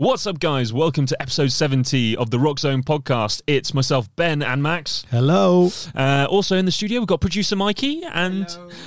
[0.00, 0.72] What's up, guys?
[0.72, 3.42] Welcome to episode 70 of the Roxzone podcast.
[3.46, 5.04] It's myself, Ben, and Max.
[5.10, 5.68] Hello.
[5.94, 8.46] Uh, also in the studio, we've got producer Mikey and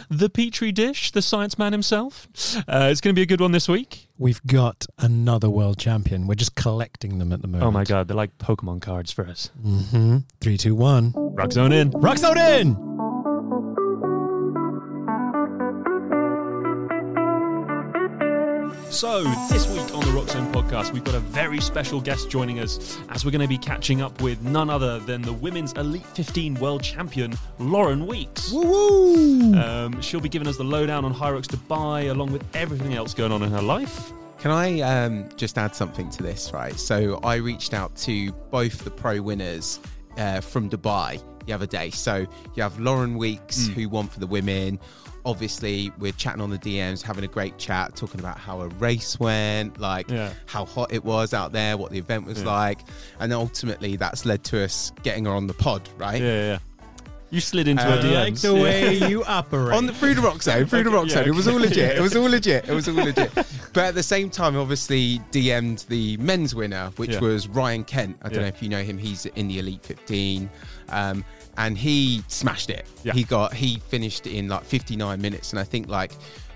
[0.10, 2.28] the Petri Dish, the science man himself.
[2.68, 4.10] Uh, it's going to be a good one this week.
[4.18, 6.26] We've got another world champion.
[6.26, 7.68] We're just collecting them at the moment.
[7.68, 9.52] Oh my god, they're like Pokemon cards for us.
[9.64, 10.18] Mm-hmm.
[10.42, 11.12] Three, two, one.
[11.14, 11.92] Roxzone in.
[11.92, 13.13] Roxzone in!
[18.94, 23.00] So, this week on the Roxzone podcast, we've got a very special guest joining us
[23.10, 26.54] as we're going to be catching up with none other than the Women's Elite 15
[26.56, 28.52] World Champion, Lauren Weeks.
[28.52, 29.56] Woo!
[29.56, 33.32] Um, she'll be giving us the lowdown on Hyrox Dubai, along with everything else going
[33.32, 34.12] on in her life.
[34.38, 36.78] Can I um, just add something to this, right?
[36.80, 39.80] So I reached out to both the pro winners
[40.18, 41.90] uh, from Dubai the other day.
[41.90, 43.74] So you have Lauren Weeks, Hmm.
[43.74, 44.80] who won for the women.
[45.26, 49.18] Obviously, we're chatting on the DMs, having a great chat, talking about how a race
[49.20, 50.34] went, like Yeah.
[50.48, 52.48] how hot it was out there, what the event was Yeah.
[52.52, 52.80] like.
[53.20, 56.22] And ultimately, that's led to us getting her on the pod, right?
[56.22, 56.48] Yeah, yeah.
[56.54, 56.58] yeah.
[57.30, 58.14] You slid into Uh, her DMs.
[58.26, 59.74] like the way you operate.
[59.78, 61.28] on the through the Roxzone, through the Okay, rock yeah, zone.
[61.30, 61.98] It was all legit.
[61.98, 62.70] It was all legit.
[62.70, 63.34] It was all legit.
[63.34, 67.20] But at the same time, obviously DM'd the men's winner, which Yeah.
[67.22, 68.18] was Ryan Kent.
[68.22, 68.42] I don't Yeah.
[68.42, 69.00] know if you know him.
[69.00, 70.48] He's in the Elite 15,
[70.90, 71.26] um,
[71.58, 72.86] and he smashed it.
[73.04, 73.14] Yeah.
[73.14, 76.12] He got he finished in like 59 minutes, and I think like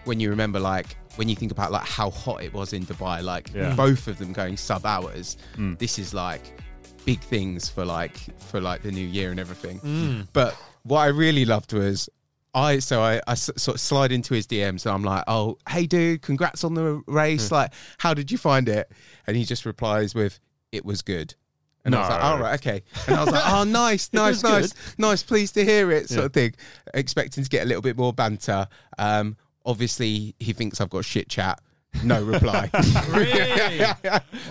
[0.06, 3.24] when you remember like when you think about like how hot it was in Dubai,
[3.24, 3.74] like Yeah.
[3.76, 5.38] both of them going sub hours.
[5.56, 5.78] Mm.
[5.80, 6.42] This is like
[7.06, 9.80] big things for like for like the new year and everything.
[9.80, 10.28] Mm.
[10.34, 12.10] But what I really loved was
[12.54, 15.58] I so I, I s- sort of slide into his DMs and I'm like, oh
[15.70, 17.52] hey dude, congrats on the race.
[17.52, 18.92] Like, how did you find it?
[19.26, 20.40] And he just replies with,
[20.72, 21.34] it was good.
[21.88, 22.28] And I was like, No.
[22.28, 22.84] all right, okay.
[23.08, 25.24] And I was like, oh, nice, nice, nice, nice.
[25.24, 26.26] Pleased to hear it, sort Yeah.
[26.26, 26.54] of thing.
[26.94, 28.68] Expecting to get a little bit more banter.
[28.98, 31.60] Um, obviously, he thinks I've got shit chat.
[32.04, 32.70] No reply.
[33.10, 33.84] Really?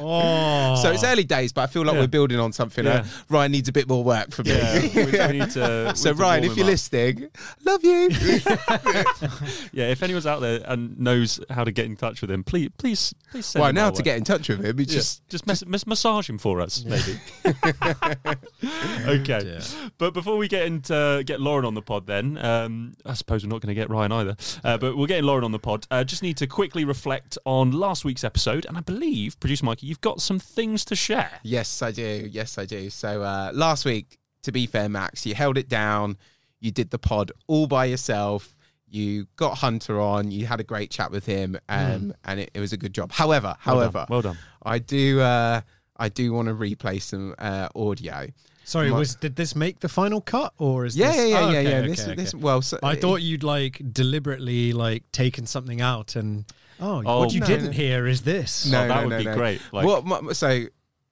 [0.00, 0.76] Oh.
[0.82, 2.00] So it's early days, but I feel like Yeah.
[2.00, 2.84] we're building on something.
[2.84, 3.00] Yeah.
[3.00, 4.54] Uh, Ryan needs a bit more work from me.
[4.56, 4.88] Yeah, we,
[5.32, 5.86] we need to.
[5.90, 6.70] we So need Ryan, warm if you're up.
[6.70, 7.28] listening,
[7.64, 8.08] love you.
[9.72, 12.70] yeah, if anyone's out there and knows how to get in touch with him, please,
[12.78, 14.04] please, please send well, him now to way.
[14.04, 17.18] get in touch with him, Yeah, just just mas- mas- massage him for us, maybe.
[19.06, 19.60] okay, dear.
[19.98, 23.50] but before we get into get Lauren on the pod, then um, I suppose we're
[23.50, 24.36] not going to get Ryan either.
[24.64, 25.86] Uh, but we're getting Lauren on the pod.
[25.90, 29.86] Uh, just need to quickly reflect on last week's episode, and I believe, producer Mikey,
[29.86, 31.30] you've got some things to share.
[31.42, 32.28] yes, I do.
[32.30, 32.90] Yes, I do.
[32.90, 36.16] So uh, last week, to be fair, Max, you held it down.
[36.60, 38.54] You did the pod all by yourself.
[38.88, 40.30] You got Hunter on.
[40.30, 43.10] You had a great chat with him, um, and it, it was a good job.
[43.12, 44.38] However, Well done, however, well done.
[44.62, 45.20] I do.
[45.20, 45.60] Uh,
[45.98, 48.28] I do want to replay some uh, audio.
[48.64, 51.16] Sorry, My- was did this make the final cut or is Yeah, this?
[51.16, 51.76] yeah, yeah, Oh, yeah, okay, yeah.
[51.78, 52.14] okay, this, okay.
[52.16, 52.34] this.
[52.34, 56.44] Well, so, I thought you'd like deliberately like taken something out and
[56.80, 57.70] oh, Oh, what you no, didn't no.
[57.72, 58.66] hear is this.
[58.70, 59.34] No, oh, that no, would no, be no.
[59.34, 59.60] great.
[59.72, 60.04] Like, What?
[60.04, 60.64] my- So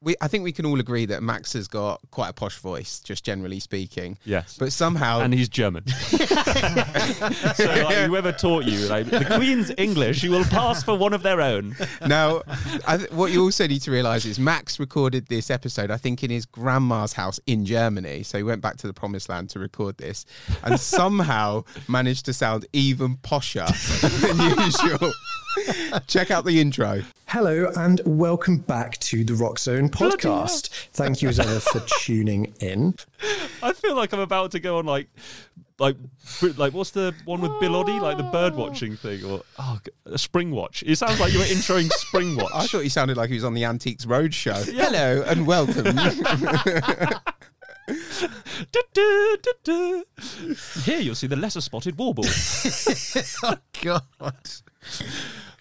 [0.03, 3.01] we, I think we can all agree that Max has got quite a posh voice,
[3.01, 4.19] just generally speaking.
[4.27, 5.87] yes, But somehow, and he's German.
[5.89, 11.23] so like, whoever taught you, like the Queen's English, you will pass for one of
[11.23, 11.75] their own.
[12.07, 12.43] now,
[12.87, 16.23] I th- what you also need to realise is Max recorded this episode, I think,
[16.23, 18.23] in his grandma's house in Germany.
[18.25, 20.27] So he went back to the promised land to record this,
[20.63, 23.67] and somehow managed to sound even posher
[24.21, 25.13] than usual.
[26.06, 27.03] Check out the intro.
[27.28, 30.69] Hello and welcome back to the Roxzone podcast.
[30.92, 32.94] Thank you as ever for tuning in.
[33.62, 35.09] I feel like I'm about to go on like,
[35.78, 35.97] like,
[36.56, 40.10] like what's the one with Bill Oddie, like the bird watching thing, or oh, a
[40.10, 40.82] Springwatch.
[40.87, 42.53] It sounds like you were introing Spring Watch.
[42.54, 44.65] I thought he sounded like he was on the Antiques Roadshow.
[44.72, 45.84] Hello and welcome.
[47.86, 50.04] Du- du- du- du.
[50.84, 52.25] Here you'll see the lesser spotted warble.
[53.42, 54.32] Oh God.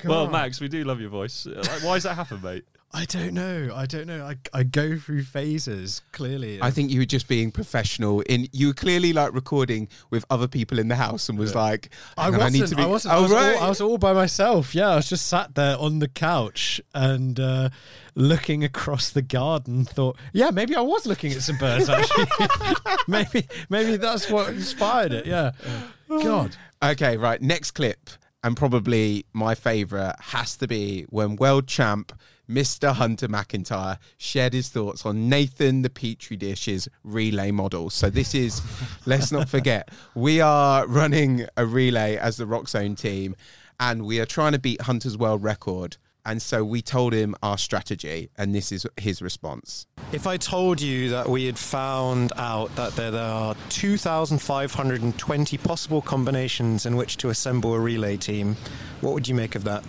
[0.06, 1.46] Well, Max, we do love your voice.
[1.47, 2.66] Uh, Like, why does that happen, mate?
[2.96, 3.72] I don't know.
[3.75, 4.24] I don't know.
[4.24, 6.62] I, I go through phases clearly.
[6.62, 8.22] I think you were just being professional.
[8.22, 11.90] In you were clearly like recording with other people in the house and was like,
[12.19, 12.44] I wasn't.
[12.44, 13.16] I, need to be- wasn't.
[13.16, 13.56] I Oh, was, right.
[13.58, 14.75] all, I was all by myself.
[14.75, 17.70] Yeah, I was just sat there on the couch and uh,
[18.14, 19.85] looking across the garden.
[19.85, 21.90] Thought, yeah, maybe I was looking at some birds.
[21.90, 22.28] Actually,
[23.08, 25.26] maybe maybe that's what inspired it.
[25.26, 25.53] Yeah.
[26.09, 26.56] God.
[26.84, 27.41] Okay, right.
[27.41, 28.08] Next clip,
[28.43, 32.11] and probably my favourite has to be when world champ
[32.49, 32.93] Mr.
[32.93, 37.90] Hunter McIntyre shared his thoughts on Nathan the Petri Dish's relay model.
[37.90, 38.61] So this is,
[39.05, 43.35] let's not forget, we are running a relay as the Roxzone team,
[43.79, 45.97] and we are trying to beat Hunter's world record.
[46.25, 49.87] And so we told him our strategy, and this is his response.
[50.14, 56.85] If I told you that we had found out that there are 2,520 possible combinations
[56.85, 58.55] in which to assemble a relay team,
[59.02, 59.84] what would you make of that?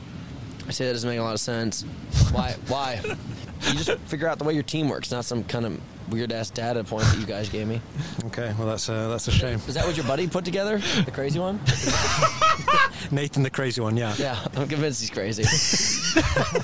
[0.66, 1.82] I say that doesn't make a lot of sense.
[2.32, 2.56] Why?
[2.66, 3.00] Why?
[3.04, 6.50] You just figure out the way your team works, not some kind of weird ass
[6.50, 7.80] data point that you guys gave me.
[8.26, 9.60] Okay, well that's a that's a shame.
[9.66, 10.78] Is that what your buddy put together?
[10.78, 11.60] The crazy one?
[13.10, 14.14] Nathan, the crazy one, yeah.
[14.18, 15.44] Yeah, I'm convinced he's crazy.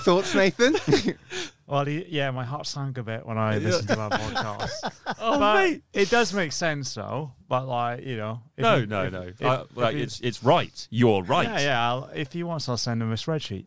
[0.04, 0.76] Thoughts, Nathan?
[1.70, 4.92] Well, he, yeah, my heart sank a bit when I listened to that podcast.
[5.20, 5.82] Oh, but mate.
[5.93, 7.31] it does make sense, though.
[7.50, 9.23] But like, you know, if No, he- no, if- no.
[9.23, 10.87] if- if like, he's- it's it's right.
[10.88, 11.49] You're right.
[11.49, 11.88] Yeah, yeah.
[11.91, 13.64] I'll, if he wants, I'll send him a spreadsheet.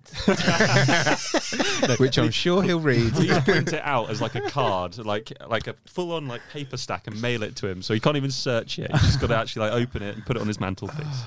[1.99, 3.11] Which I'm sure he'll read.
[3.11, 6.77] Please print it out as like a card, like like a full on like paper
[6.77, 7.81] stack, and mail it to him.
[7.81, 8.89] So he can't even search it.
[8.89, 11.25] He's just got to actually like open it and put it on his mantelpiece.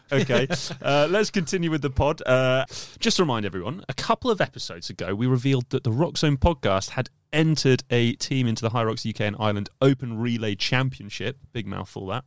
[0.12, 0.48] okay,
[0.82, 2.22] uh, let's continue with the pod.
[2.26, 2.64] Uh,
[2.98, 6.90] just to remind everyone, a couple of episodes ago, we revealed that the Roxzone podcast
[6.90, 11.38] had entered a team into the Rocks UK and Ireland Open Relay Championship.
[11.52, 12.24] Big mouthful that.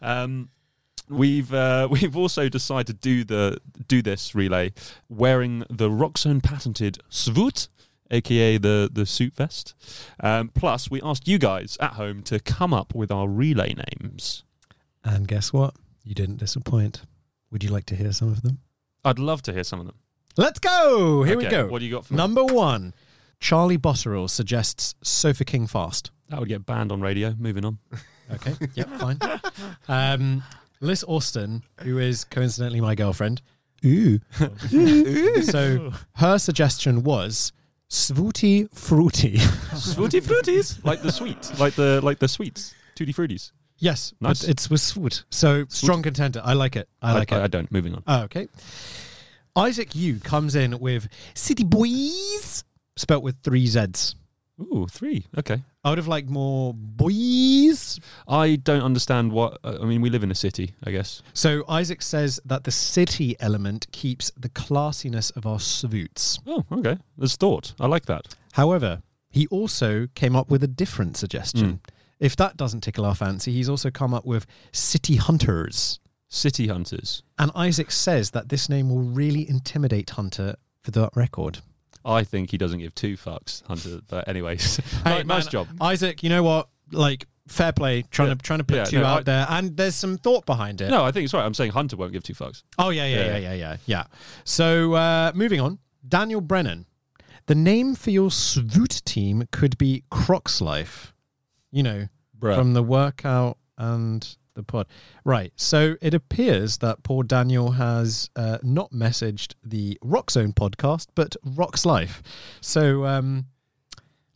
[0.00, 0.50] Um,
[1.08, 4.72] We've uh, we've also decided to do the do this relay
[5.08, 7.68] wearing the Roxzone patented Svut,
[8.10, 9.74] aka the the suit vest.
[10.20, 14.44] Um, plus, we asked you guys at home to come up with our relay names.
[15.04, 15.74] And guess what?
[16.02, 17.02] You didn't disappoint.
[17.52, 18.58] Would you like to hear some of them?
[19.04, 19.96] I'd love to hear some of them.
[20.36, 21.22] Let's go.
[21.22, 21.68] Here we go.
[21.68, 22.18] What do you got for me?
[22.18, 22.92] Number one.
[23.40, 26.10] Charlie Botterill suggests Sofa King Fast.
[26.28, 27.34] That would get banned on radio.
[27.38, 27.78] Moving on.
[28.34, 28.54] Okay.
[28.74, 29.18] Yep, fine.
[29.86, 30.42] Um,
[30.80, 33.40] Liz Austin, who is coincidentally my girlfriend.
[33.84, 34.18] Ooh.
[35.42, 37.52] so her suggestion was
[37.88, 39.36] Svooty Fruity.
[39.76, 43.52] Swooty fruities, like the sweet, like the like the sweets, tutti fruities.
[43.78, 44.40] yes, Nice.
[44.40, 45.22] but it's with swoot.
[45.30, 46.40] So strong contender.
[46.44, 46.88] I like it.
[47.00, 47.42] I like I, it.
[47.44, 47.70] I don't.
[47.70, 48.02] Moving on.
[48.08, 48.48] Oh, okay.
[49.54, 52.64] Isaac Yu comes in with City Boys,
[52.96, 54.14] spelt with three Z's.
[54.58, 55.26] Ooh, three.
[55.36, 55.62] Okay.
[55.84, 58.00] I would have liked more boys.
[58.26, 59.58] I don't understand what.
[59.62, 61.22] Uh, I mean, we live in a city, I guess.
[61.34, 66.38] So Isaac says that the city element keeps the classiness of our swoots.
[66.46, 66.96] Oh, okay.
[67.18, 67.74] There's thought.
[67.78, 68.34] I like that.
[68.52, 71.72] However, he also came up with a different suggestion.
[71.72, 71.78] Mm.
[72.18, 76.00] If that doesn't tickle our fancy, he's also come up with City Hunters.
[76.28, 77.22] City hunters.
[77.38, 81.58] And Isaac says that this name will really intimidate Hunter for that record.
[82.06, 84.00] I think he doesn't give two fucks, Hunter.
[84.06, 85.68] But anyways, Hey, nice man, job.
[85.80, 86.22] Isaac.
[86.22, 86.68] You know what?
[86.92, 88.02] Like, fair play.
[88.02, 88.34] Trying Yeah.
[88.34, 90.80] to trying to put Yeah, two no, out I- there, and there's some thought behind
[90.80, 90.88] it.
[90.90, 91.44] No, I think it's right.
[91.44, 92.62] I'm saying Hunter won't give two fucks.
[92.78, 93.26] Oh yeah, yeah, Yeah.
[93.26, 94.04] yeah, yeah, yeah, yeah.
[94.44, 96.86] So uh, moving on, Daniel Brennan.
[97.46, 101.12] The name for your swoot team could be Crocs Life.
[101.70, 102.56] You know, Bro.
[102.56, 104.86] from the workout and the pod.
[105.24, 105.52] Right.
[105.56, 111.86] So it appears that poor Daniel has uh, not messaged the Roxzone podcast, but Rock's
[111.86, 112.22] Life.
[112.60, 113.46] So um,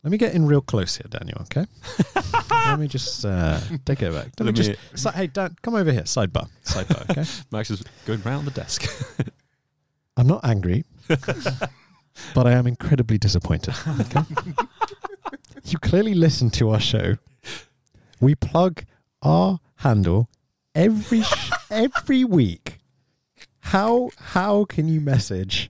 [0.03, 1.39] let me get in real close here, Daniel.
[1.41, 1.65] Okay.
[2.49, 4.29] let me just uh, take it back.
[4.39, 4.69] Let, me Let just.
[4.69, 6.03] me- si- hey, Dan, come over here.
[6.03, 6.47] Sidebar.
[6.63, 7.09] Sidebar.
[7.11, 7.25] Okay.
[7.51, 8.89] Max is going round the desk.
[10.17, 13.73] I'm not angry, but I am incredibly disappointed.
[14.01, 14.21] Okay?
[15.65, 17.15] you clearly listen to our show.
[18.19, 18.83] We plug
[19.21, 20.29] our handle
[20.75, 21.23] every
[21.69, 22.77] every week.
[23.59, 25.69] How how can you message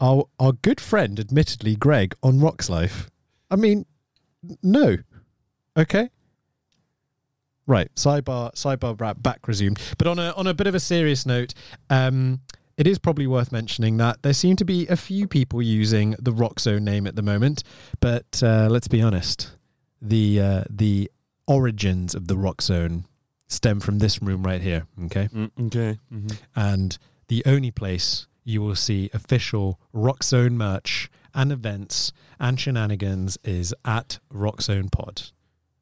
[0.00, 3.10] our our good friend, admittedly Greg, on Rock's Life?
[3.50, 3.86] I mean,
[4.62, 4.98] no.
[5.76, 6.10] Okay.
[7.68, 9.80] Right, sidebar, sidebar wrap back resumed.
[9.98, 11.52] But on a on a bit of a serious note,
[11.90, 12.40] um,
[12.76, 16.32] it is probably worth mentioning that there seem to be a few people using the
[16.32, 17.64] Roxzone name at the moment.
[18.00, 19.50] But uh, let's be honest,
[20.00, 21.10] the uh, the
[21.48, 23.04] origins of the Roxzone
[23.48, 24.86] stem from this room right here.
[25.06, 25.98] Okay, Mm, okay.
[26.10, 26.98] hmm and
[27.28, 34.18] the only place you will see official Roxzone merch and events and shenanigans is at
[34.32, 35.22] Roxzone Pod.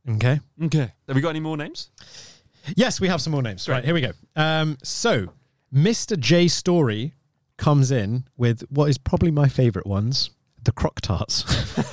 [0.08, 0.40] Okay.
[0.64, 0.92] Okay.
[1.06, 1.90] Have we got any more names?
[2.76, 3.66] Yes, we have some more names.
[3.66, 3.74] Great.
[3.76, 4.12] Right, here we go.
[4.36, 5.28] Um, so,
[5.72, 6.18] Mr.
[6.18, 7.12] J Story
[7.58, 10.30] comes in with what is probably my favorite ones
[10.64, 11.44] the Croc Tarts.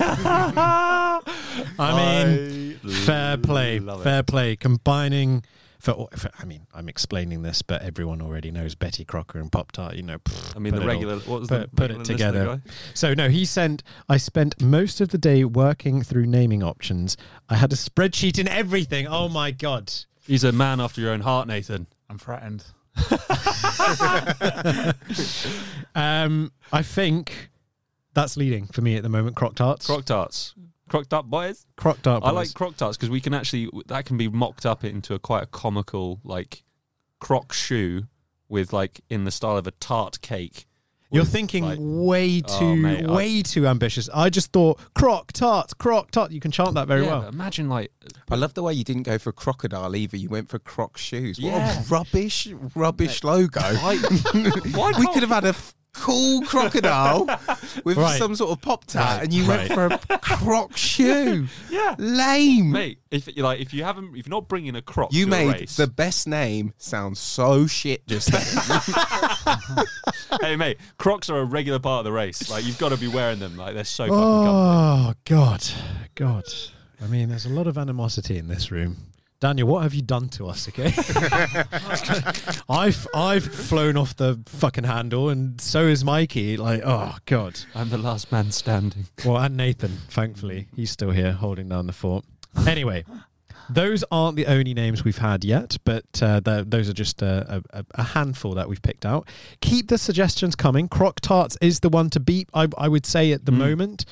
[1.78, 3.76] I mean, fair play.
[3.76, 4.02] it.
[4.02, 4.56] Fair play.
[4.56, 5.44] Combining.
[5.82, 9.72] For, for, I mean, I'm explaining this, but everyone already knows Betty Crocker and Pop
[9.72, 9.96] Tart.
[9.96, 11.16] You know, pfft, I mean, the it all- regular.
[11.16, 12.62] What was put, the put it together.
[12.94, 13.82] So no, he sent.
[14.08, 17.16] I spent most of the day working through naming options.
[17.48, 19.08] I had a spreadsheet and everything.
[19.08, 19.92] Oh my god!
[20.24, 21.88] He's a man after your own heart, Nathan.
[22.08, 22.64] I'm threatened.
[25.94, 27.50] Um, I think
[28.14, 29.34] that's leading for me at the moment.
[29.36, 29.86] Croc tarts.
[29.86, 30.54] Croc tarts.
[30.92, 31.64] Croc tart boys.
[31.78, 32.22] Croc tart.
[32.22, 32.34] I boys.
[32.36, 35.42] like croc tarts because we can actually that can be mocked up into a quite
[35.42, 36.64] a comical like
[37.18, 38.02] croc shoe
[38.50, 40.66] with like in the style of a tart cake.
[41.10, 44.10] You're with, thinking like- way Oh, too, mate, I- way too ambitious.
[44.12, 46.30] I just thought croc tart, croc tart.
[46.30, 47.28] You can chant that very Yeah, well.
[47.28, 47.90] Imagine like
[48.30, 50.18] I love the way you didn't go for crocodile either.
[50.18, 51.38] You went for croc shoes.
[51.40, 51.80] What Yeah.
[51.80, 53.60] a rubbish, rubbish logo.
[53.62, 53.96] why,
[54.74, 57.26] why we could have had a f- cool crocodile
[57.84, 58.18] with Right.
[58.18, 61.46] some sort of pop tart, Right, and you went for a croc shoe.
[61.70, 61.94] Yeah.
[61.98, 62.70] Lame.
[62.72, 65.32] Mate, if you like, if you haven't, if you're not bringing a croc, you to
[65.32, 68.42] a made race, the best name sound so shit just then.
[70.40, 72.50] hey mate, Crocs are a regular part of the race.
[72.50, 73.56] Like you've got to be wearing them.
[73.56, 74.48] Like they're so fucking comfy.
[74.50, 75.64] Oh God,
[76.14, 76.44] God.
[77.02, 78.96] I mean, there's a lot of animosity in this room.
[79.42, 80.68] Daniel, what have you done to us?
[80.68, 80.94] Okay,
[82.68, 86.56] I've I've flown off the fucking handle, and so is Mikey.
[86.56, 87.58] Like, oh God.
[87.74, 89.06] I'm the last man standing.
[89.24, 92.24] Well, and Nathan, thankfully, he's still here holding down the fort.
[92.68, 93.04] Anyway,
[93.70, 97.84] those aren't the only names we've had yet, but uh, those are just a, a,
[97.94, 99.28] a handful that we've picked out.
[99.60, 100.88] Keep the suggestions coming.
[100.88, 104.04] Croc Tarts is the one to beat, I, I would say, at the moment.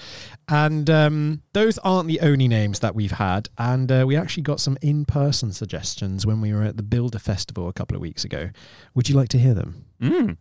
[0.49, 3.49] And um, those aren't the only names that we've had.
[3.59, 7.19] And uh, we actually got some in person suggestions when we were at the Builder
[7.19, 8.51] Festival a couple of weeks ago.
[8.95, 9.85] Would you like to hear them?
[10.01, 10.37] Mm,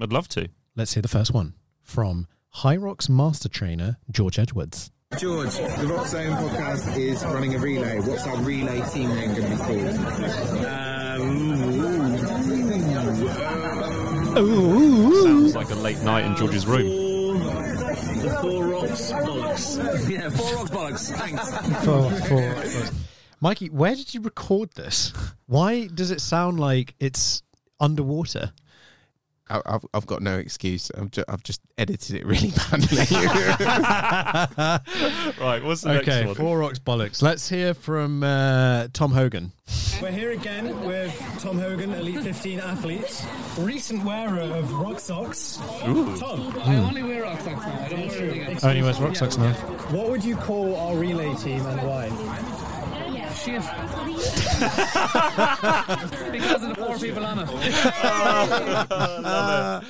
[0.00, 0.48] I'd love to.
[0.74, 2.26] Let's hear the first one from
[2.64, 4.90] Rocks Master Trainer George Edwards.
[5.16, 8.00] George, the Roxzone podcast is running a relay.
[8.00, 9.96] What's our relay team name going to be called?
[14.36, 17.38] Um, sounds like a late night in George's room.
[17.38, 20.10] The Four Rocks Bollocks.
[20.10, 21.12] yeah, Four Rocks Bollocks.
[21.16, 21.84] Thanks.
[21.84, 22.94] for, for
[23.40, 25.12] Mikey, where did you record this?
[25.46, 27.44] Why does it sound like it's
[27.80, 28.52] underwater?
[29.48, 30.90] I- I've, I've got no excuse.
[30.96, 32.98] I've, ju- I've just edited it really badly.
[35.40, 36.34] Right, what's the Okay, next one?
[36.34, 37.22] four rocks bollocks.
[37.22, 39.52] Let's hear from uh, Tom Hogan.
[40.02, 43.24] We're here again with Tom Hogan, Elite 15 athlete,
[43.58, 45.58] recent wearer of rock socks.
[45.80, 47.80] Tom, I only wear rock socks now.
[47.84, 48.64] I don't wear anything else.
[48.64, 49.52] Only wears rock socks now.
[49.90, 52.08] what would you call our relay team and why?
[53.46, 53.62] Shit.
[56.32, 57.48] because of the four people on it.
[58.88, 59.80] Uh,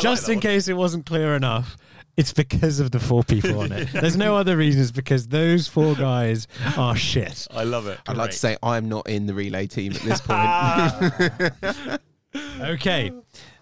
[0.00, 1.76] just in case it wasn't clear enough,
[2.16, 3.88] it's because of the four people on it.
[3.92, 6.46] There's no other reasons because those four guys
[6.78, 7.46] are shit.
[7.50, 7.98] I love it.
[8.08, 10.20] I'd like to say I'm not in the relay team at this
[12.34, 12.60] point.
[12.60, 13.12] Okay,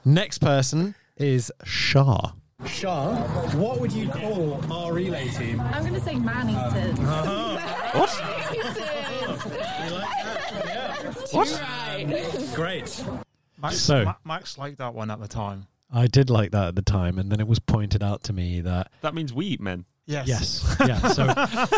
[0.05, 2.33] next person is Shah.
[2.67, 3.17] Shah,
[3.57, 5.59] what would you call our relay team?
[5.61, 6.99] I'm going to say man eaters.
[7.95, 8.11] What?
[11.35, 12.51] Right.
[12.55, 13.05] Great.
[13.61, 15.67] Max, So- Ma- Max liked that one at the time.
[15.93, 18.61] I did like that at the time, and then it was pointed out to me
[18.61, 19.85] that That means we eat men.
[20.07, 20.27] Yes.
[20.29, 20.77] Yes.
[20.87, 21.09] Yeah.
[21.09, 21.27] So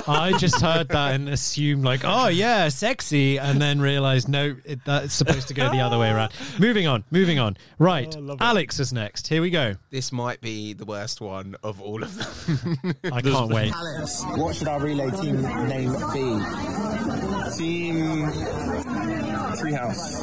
[0.09, 4.85] I just heard that and assumed like, oh yeah, sexy, and then realized no, it,
[4.87, 6.33] that's supposed to go the other way around.
[6.59, 7.05] Moving on.
[7.11, 7.57] Moving on.
[7.79, 8.15] Right.
[8.19, 9.29] Oh, Alex is next.
[9.29, 9.75] Here we go.
[9.91, 12.95] this might be the worst one of all of them.
[13.13, 13.73] I can't wait.
[13.75, 17.22] Alex, what should our relay team name be?
[17.59, 18.27] Team
[19.57, 20.23] Treehouse.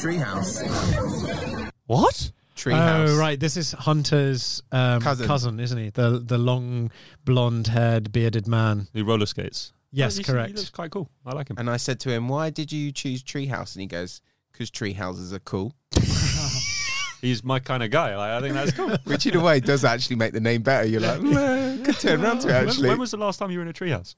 [0.00, 1.70] Treehouse.
[1.86, 2.32] what?
[2.56, 3.08] Treehouse.
[3.08, 5.26] Oh right, this is Hunter's um, cousin.
[5.26, 5.60] Cousin.
[5.60, 5.90] isn't he?
[5.90, 6.90] The the long
[7.24, 8.88] blonde-haired bearded man.
[8.94, 9.72] Who roller skates.
[9.92, 10.50] Yes, He's- correct.
[10.50, 11.10] He looks quite cool.
[11.26, 11.56] I like him.
[11.58, 14.20] And I said to him, "Why did you choose Treehouse?" And he goes,
[14.52, 15.74] "Because treehouses are cool."
[17.20, 18.16] He's my kind of guy.
[18.16, 18.96] Like, I think that's cool.
[19.04, 20.86] Which in a way does actually make the name better.
[20.86, 22.88] You're like, "Mm, could turn around to it When- actually.
[22.88, 24.14] When, was the last time you were in a treehouse?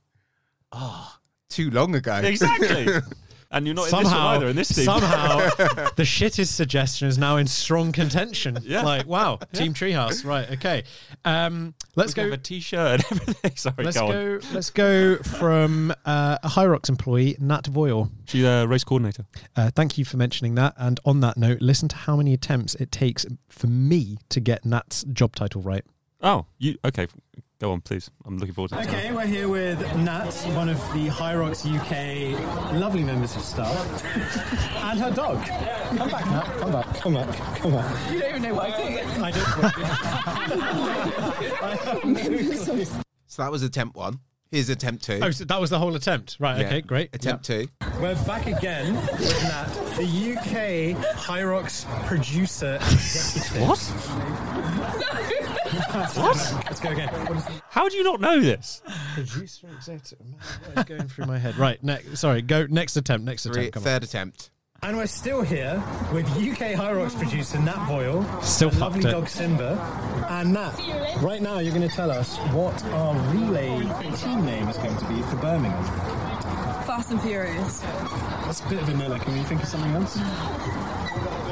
[1.53, 2.15] Too long ago.
[2.17, 2.87] Exactly.
[3.51, 4.47] and you're not in this one either.
[4.49, 4.85] In this team.
[4.87, 5.37] somehow,
[5.97, 8.57] the shittest suggestion is now in strong contention.
[8.63, 8.83] Yeah.
[8.83, 10.25] Like, wow, Team Treehouse.
[10.25, 10.51] Right.
[10.53, 10.85] Okay.
[11.27, 12.31] Um, let's We go.
[12.31, 13.57] have a t-shirt and everything.
[13.57, 14.13] Sorry, Let's go, on.
[14.13, 14.41] go.
[14.55, 18.11] Let's go from uh, a Hyrox employee, Nat Voyle.
[18.25, 19.27] She's a race coordinator.
[19.55, 20.73] Uh, thank you for mentioning that.
[20.79, 24.65] And on that note, listen to how many attempts it takes for me to get
[24.65, 25.85] Nat's job title right.
[26.23, 27.09] Oh, you okay?
[27.63, 28.11] Go on, please.
[28.27, 28.89] I'm looking forward to it.
[28.89, 32.33] Okay, we're here with Nat, one of the Hyrox UK
[32.73, 34.05] lovely members of staff,
[34.83, 35.47] and her dog.
[35.97, 36.45] Come back, Nat.
[36.59, 36.97] Come back.
[36.97, 37.61] Come back.
[37.61, 38.13] Come back.
[38.13, 39.07] You don't even know what I did.
[39.07, 39.47] I don't.
[41.63, 42.85] I have no clue.
[43.29, 44.19] So that was attempt one.
[44.51, 45.21] Here's attempt two.
[45.23, 46.39] Oh, so that was the whole attempt.
[46.41, 46.59] Right.
[46.59, 46.67] Yeah.
[46.67, 46.81] Okay.
[46.81, 47.15] Great.
[47.15, 47.69] Attempt two.
[48.01, 53.69] We're back again with Nat, the UK Hyrox producer executive.
[53.69, 55.02] What?
[55.91, 56.37] What?
[56.67, 57.09] Let's go again.
[57.71, 58.83] How do you not know this?
[59.15, 60.19] Producer executive.
[60.75, 61.57] What is going through my head?
[61.57, 61.83] Right.
[61.83, 62.19] Next.
[62.19, 62.43] Sorry.
[62.43, 62.67] Go.
[62.69, 63.27] Next attempt.
[63.27, 63.75] Next Three, attempt.
[63.75, 64.51] Come third attempt.
[64.85, 65.81] And we're still here
[66.13, 69.13] with UK Hyrox producer Nat Boyle, Still and lovely it.
[69.13, 69.79] dog Simba.
[70.29, 70.73] And Nat,
[71.23, 73.79] right now you're going to tell us what our relay
[74.17, 76.22] team name is going to be for Birmingham.
[76.93, 77.81] Fast and Furious.
[78.45, 79.19] That's a bit of a no.
[79.19, 80.13] Can you think of something else?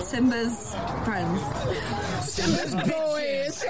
[0.06, 1.40] Simba's friends.
[2.30, 3.64] Simba's boys.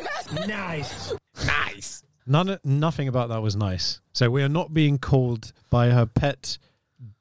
[0.49, 1.13] Nice.
[1.47, 2.03] Nice.
[2.27, 4.01] None, nothing about that was nice.
[4.13, 6.59] So we are not being called by her pet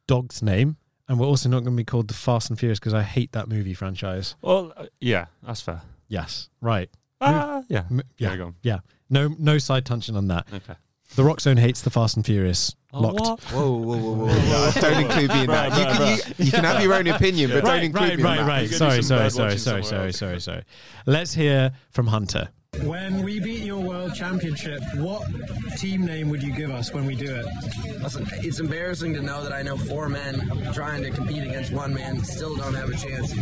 [0.08, 0.77] dog's name,
[1.08, 3.34] and we're also not going to be called the Fast and Furious because I hate
[3.34, 4.36] that movie franchise.
[4.41, 5.84] Well, uh, yeah, that's fair.
[6.08, 6.89] Yes, right.
[7.22, 7.84] Ah, yeah.
[7.91, 8.56] M- yeah, Yeah, go on.
[8.63, 8.79] yeah.
[9.12, 10.48] No, no side tangent on that.
[10.51, 10.74] Okay.
[11.16, 12.75] The Roxzone hates the Fast and Furious.
[12.94, 13.20] Oh, Locked.
[13.20, 13.39] what?
[13.51, 14.28] Whoa, whoa, whoa, whoa!
[14.28, 14.72] whoa.
[14.82, 15.70] don't include me in that.
[15.70, 16.39] Right, You right, can, right.
[16.39, 18.48] you, you can have your own opinion, but don't Right, include right, me in right,
[18.48, 18.70] right.
[18.70, 20.63] Sorry, sorry, sorry, sorry, sorry, sorry, sorry.
[21.06, 22.50] Let's hear from Hunter.
[22.84, 23.68] When we beat your
[24.10, 25.28] world championship, what
[25.78, 27.46] team name would you give us when we do it?
[28.01, 31.94] Listen, it's embarrassing to know that I know four men trying to compete against one
[31.94, 33.34] man still don't have a chance.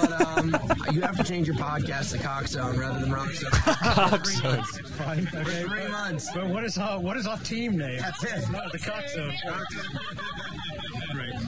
[0.00, 0.56] But um,
[0.92, 3.50] you have to change your podcast to Cockzone rather than Roxzone.
[3.50, 4.88] Cockzone.
[4.90, 5.28] Fine.
[5.34, 5.62] Okay.
[5.62, 6.28] Three months.
[6.34, 8.00] But what is our what is our team name?
[8.00, 8.50] That's it.
[8.50, 9.32] Not the cock zone.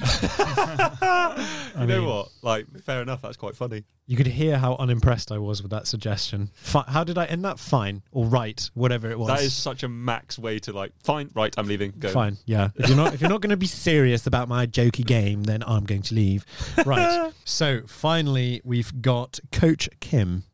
[1.76, 1.80] Great.
[1.80, 2.28] you know what?
[2.42, 3.22] Like, fair enough.
[3.22, 3.84] That's quite funny.
[4.06, 6.50] You could hear how unimpressed I was with that suggestion.
[6.54, 7.58] Fi- how did I end that?
[7.58, 9.28] Fine or right, whatever it was.
[9.28, 10.92] That is such a max way to like.
[11.02, 11.54] Fine, right.
[11.56, 11.92] I'm leaving.
[11.98, 12.10] Go.
[12.10, 12.36] fine.
[12.44, 12.70] Yeah.
[12.74, 15.62] If you're not if you're not going to be serious about my jokey game, then
[15.66, 16.44] I'm going to leave.
[16.84, 17.32] Right.
[17.44, 20.44] so finally, we've got Coach Kim.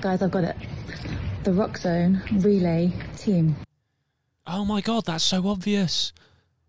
[0.00, 0.56] Guys, I've got it.
[1.44, 3.56] The Roxzone Relay Team.
[4.46, 6.12] Oh my god, that's so obvious.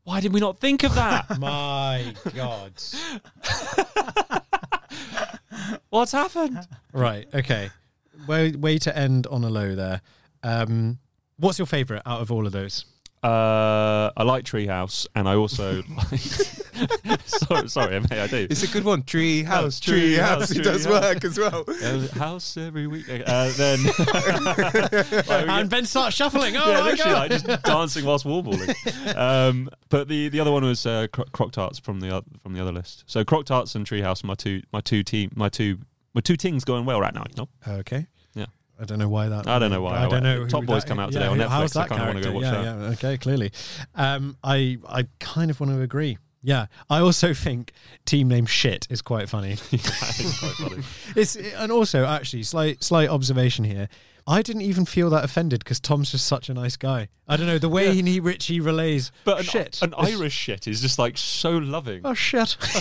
[0.06, 1.26] Why did we not think of that?
[1.40, 2.74] My God.
[5.90, 6.60] What's happened?
[6.94, 7.28] Right.
[7.34, 7.72] Okay.
[8.28, 10.02] Way way to end on a low there.
[10.44, 11.00] Um,
[11.38, 12.86] what's your favourite out of all of those?
[13.26, 16.20] Uh, I like Treehouse, and I also like.
[17.26, 18.48] sorry, sorry, mate, I do.
[18.50, 19.04] It's a good one.
[19.04, 20.52] Tree house, Tree tree house, house.
[20.52, 20.94] It tree does house.
[21.02, 21.64] work as well.
[21.86, 23.06] Uh, house every week.
[23.10, 26.56] Uh, then, like, and get- Ben starts shuffling.
[26.58, 27.32] Oh yeah, my literally, God.
[27.32, 29.16] like just dancing whilst wallballing.
[29.16, 32.54] Um, but the the other one was uh, Cro- Croc Tarts from the oth- from
[32.54, 33.04] the other list.
[33.08, 35.80] So Croc Tarts and Treehouse, my two my two team my two
[36.14, 37.24] my two things going well right now.
[37.30, 37.76] You know.
[37.80, 38.08] Okay.
[38.78, 38.84] Yeah.
[38.84, 39.48] I don't know why that.
[39.48, 40.06] I don't know why.
[40.06, 40.46] I don't know.
[40.48, 41.50] Top Boys that- come out yeah, today on Netflix.
[41.50, 42.64] How's I kinda wanna go watch yeah, that.
[42.64, 42.90] yeah.
[42.90, 43.52] Okay, clearly.
[43.96, 46.18] Um, I I kind of want to agree.
[46.42, 47.72] Yeah, I also think
[48.06, 49.54] team name shit is quite funny.
[49.72, 50.84] it's quite funny.
[51.16, 53.90] It's and also actually slight slight observation here.
[54.28, 57.10] I didn't even feel that offended because Tom's just such a nice guy.
[57.28, 59.12] I don't know the way he Richie relays.
[59.24, 62.02] But an, shit, an Irish shit is just like so loving.
[62.04, 62.58] Oh shit.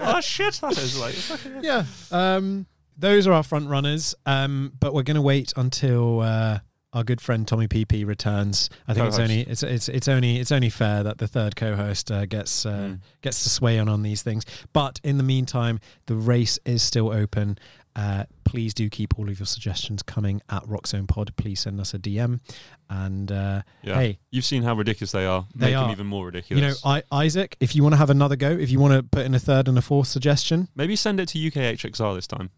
[0.00, 1.84] oh shit, that is like- yeah.
[2.10, 4.14] Um, those are our front runners.
[4.26, 6.58] Um, but we're going to wait until uh,
[6.92, 8.68] our good friend Tommy PP returns.
[8.86, 9.30] I think it's Co-host.
[9.30, 12.72] only it's it's it's only it's only fair that the third co-host uh, gets uh,
[12.72, 13.00] Mm.
[13.22, 14.44] gets to sway on on these things.
[14.72, 17.58] But in the meantime, the race is still open.
[17.94, 21.34] Uh, please do keep all of your suggestions coming at Roxzone Pod.
[21.36, 22.40] Please send us a DM.
[22.88, 23.94] And uh, Yeah.
[23.96, 25.46] hey, You've seen how ridiculous they are.
[25.54, 25.92] They Make them are.
[25.92, 26.62] even more ridiculous.
[26.62, 29.02] you know, I, Isaac, if you want to have another go, if you want to
[29.02, 32.50] put in a third and a fourth suggestion, Maybe send it to UKHXR this time.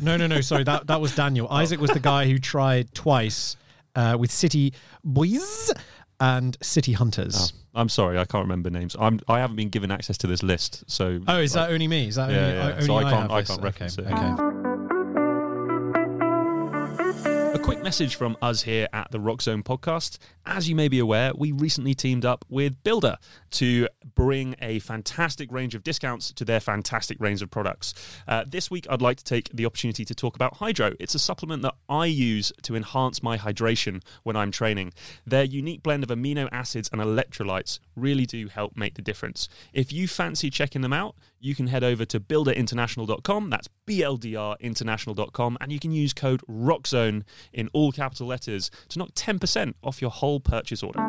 [0.00, 0.40] No, no, no.
[0.40, 1.48] Sorry, that that was Daniel.
[1.50, 3.56] Isaac was the guy who tried twice
[3.96, 4.72] uh, with City
[5.04, 5.72] Boys
[6.20, 7.52] and City Hunters.
[7.74, 8.94] Oh, I'm sorry, I can't remember names.
[8.98, 11.20] I'm I haven't been given access to this list, so.
[11.28, 12.08] Oh, is that only me?
[12.08, 12.70] Is that Yeah, only, yeah.
[12.72, 14.08] only So I can't- have I can't reference okay.
[14.08, 14.14] it.
[14.14, 14.65] Okay.
[17.66, 20.18] Quick message from us here at the Roxzone podcast.
[20.48, 23.16] As you may be aware, we recently teamed up with Builder
[23.50, 27.94] to bring a fantastic range of discounts to their fantastic range of products.
[28.28, 30.92] Uh, this week, I'd like to take the opportunity to talk about Hydro.
[31.00, 34.92] It's a supplement that I use to enhance my hydration when I'm training.
[35.26, 39.48] Their unique blend of amino acids and electrolytes really do help make the difference.
[39.72, 43.50] If you fancy checking them out, you can head over to builderinternational.com.
[43.50, 45.58] That's BLDR international.com.
[45.60, 50.10] And you can use code ROCKZONE in all capital letters to knock 10% off your
[50.10, 51.00] whole purchase order.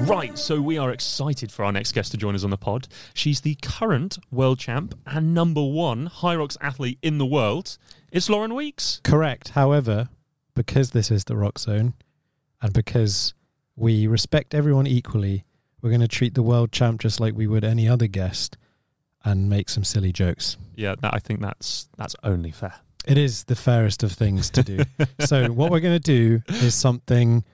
[0.00, 2.88] Right, so we are excited for our next guest to join us on the pod.
[3.14, 7.76] She's the current world champ and number one Hyrox athlete in the world.
[8.10, 9.00] It's Lauren Weeks.
[9.04, 9.50] Correct.
[9.50, 10.08] However,
[10.54, 11.92] because this is the Roxzone,
[12.62, 13.34] and because
[13.76, 15.44] we respect everyone equally,
[15.82, 18.56] we're going to treat the world champ just like we would any other guest,
[19.24, 20.56] and make some silly jokes.
[20.74, 22.74] Yeah, that, I think that's that's only fair.
[23.06, 24.80] It is the fairest of things to do.
[25.20, 27.44] so what we're going to do is something,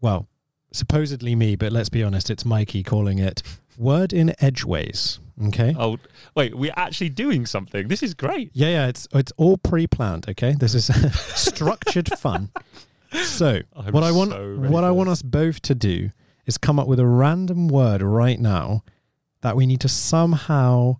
[0.00, 0.28] well,
[0.72, 3.42] supposedly me, but let's be honest, it's Mikey calling it
[3.78, 5.18] word in edgeways.
[5.48, 5.74] Okay.
[5.78, 5.98] Oh,
[6.34, 7.88] wait, we're actually doing something.
[7.88, 8.50] This is great.
[8.54, 10.28] Yeah, yeah, it's it's all pre-planned.
[10.30, 10.86] Okay, this is
[11.34, 12.50] structured fun.
[13.12, 16.10] So I'm what I want, so what I want us both to do
[16.46, 18.82] is come up with a random word right now
[19.42, 20.96] that we need to somehow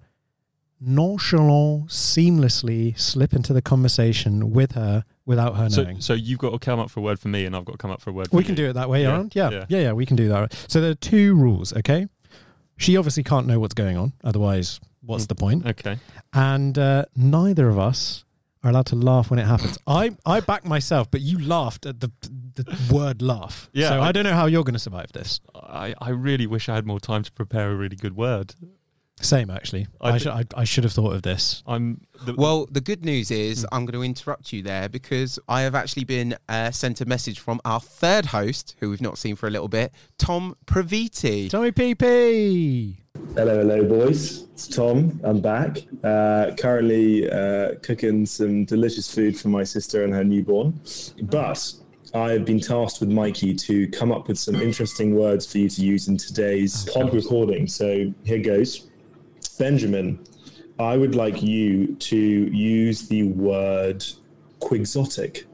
[0.81, 6.01] nonchalant, seamlessly slip into the conversation with her without her So, knowing.
[6.01, 7.79] so you've got to come up for a word for me, and I've got to
[7.79, 8.29] come up for a word.
[8.31, 8.65] for We can you.
[8.65, 9.25] do it that way, Yeah.
[9.33, 9.65] Yeah, yeah.
[9.69, 10.53] yeah, yeah, we can do that.
[10.69, 12.07] So there are two rules, okay?
[12.77, 15.29] She obviously can't know what's going on, otherwise, what's Mm.
[15.29, 15.67] the point?
[15.67, 15.97] Okay.
[16.33, 18.25] And uh, neither of us
[18.63, 19.79] are allowed to laugh when it happens.
[19.87, 22.11] I I back myself, but you laughed at the
[22.55, 23.69] the word laugh.
[23.73, 25.41] Yeah, So I, I- don't know how you're going to survive this.
[25.55, 28.55] I, I really wish I had more time to prepare a really good word.
[29.21, 29.87] Same, actually.
[30.01, 31.63] I I, thi- should I, I should have thought of this.
[31.67, 33.75] I'm the, Well, the good news is Hmm.
[33.75, 37.41] I'm going to interrupt you there because I have actually been uh, sent a message
[37.41, 41.49] from our third host, who we've not seen for a little bit, Tom Praviti.
[41.51, 42.97] Tommy PP.
[43.35, 44.43] Hello, hello, boys.
[44.53, 45.19] It's Tom.
[45.25, 45.79] I'm back.
[46.05, 50.79] Uh, currently uh, cooking some delicious food for my sister and her newborn.
[51.23, 51.73] But
[52.15, 55.81] I've been tasked with Mikey to come up with some interesting words for you to
[55.83, 57.67] use in today's pod recording.
[57.67, 58.91] So here goes.
[59.59, 60.19] Benjamin,
[60.79, 64.05] I would like you to use the word
[64.61, 65.47] quixotic.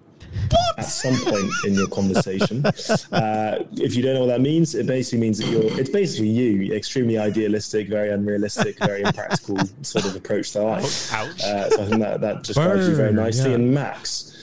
[0.78, 2.64] At some point in your conversation,
[3.12, 5.78] uh, if you don't know what that means, it basically means that you're.
[5.78, 11.12] It's basically you, extremely idealistic, very unrealistic, very impractical sort of approach to life.
[11.12, 11.42] Ouch.
[11.42, 13.50] Uh, so I think that that describes you very nicely.
[13.50, 13.56] yeah.
[13.56, 14.34] And Max,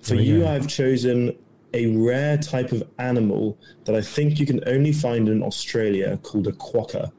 [0.00, 0.48] for you, go.
[0.48, 1.38] I've chosen
[1.74, 6.48] a rare type of animal that I think you can only find in Australia called
[6.48, 7.12] a quokka.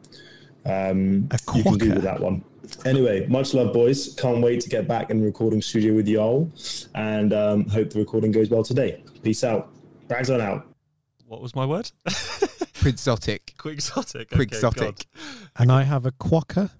[0.67, 1.79] Um, A You can quokka?
[1.79, 2.43] Google that one.
[2.85, 4.13] Anyway, much love, boys.
[4.15, 6.51] Can't wait to get back in the recording studio with you all,
[6.95, 9.01] and um, hope the recording goes well today.
[9.23, 9.69] Peace out.
[10.09, 10.67] Brags on out.
[11.25, 11.89] what was my word?
[12.81, 13.55] Quixotic.
[13.57, 14.31] Quixotic.
[14.33, 14.79] Okay, Quixotic.
[14.81, 15.05] God.
[15.57, 16.71] And I have a quokka.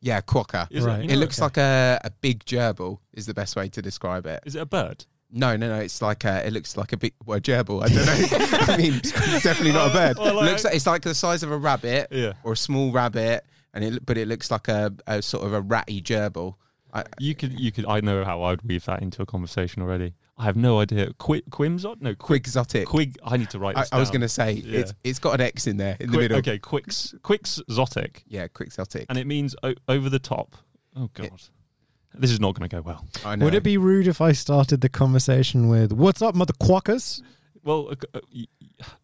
[0.00, 0.66] Yeah, quokka.
[0.70, 1.00] Is Right.
[1.00, 3.82] it, you It know, looks like a, a big gerbil is the best way to
[3.82, 4.42] describe it.
[4.44, 5.04] Is it a bird?
[5.32, 5.78] No, no, no.
[5.80, 6.46] It's like a.
[6.46, 7.82] It looks like a big well, gerbil.
[7.82, 8.58] I don't know.
[8.72, 9.00] I mean,
[9.42, 10.18] definitely not a bird.
[10.18, 12.34] Well, like- looks like it's like the size of a rabbit Yeah.
[12.44, 15.60] or a small rabbit, and it but it looks like a, a sort of a
[15.60, 16.56] ratty gerbil.
[16.94, 17.86] I, You could, you could.
[17.86, 20.12] I know how I'd weave that into a conversation already.
[20.36, 21.12] I have no idea.
[21.18, 22.00] Qu- Quimzot?
[22.02, 22.42] No, Quig.
[22.44, 22.84] quixotic.
[22.86, 23.16] Quig.
[23.24, 23.76] I need to write.
[23.76, 24.80] I, This I was going to say Yeah.
[24.80, 26.36] it's it's got an X in there in the middle.
[26.38, 27.14] Okay, Quix.
[27.22, 29.06] Quixotic, Yeah, quixotic.
[29.08, 30.56] and it means o- over the top.
[30.96, 31.30] Oh God,
[32.14, 33.06] this is not going to go well.
[33.24, 33.44] I know.
[33.44, 37.22] Would it be rude if I started the conversation with "What's up, mother quackers"?
[37.64, 38.20] Well, a, a,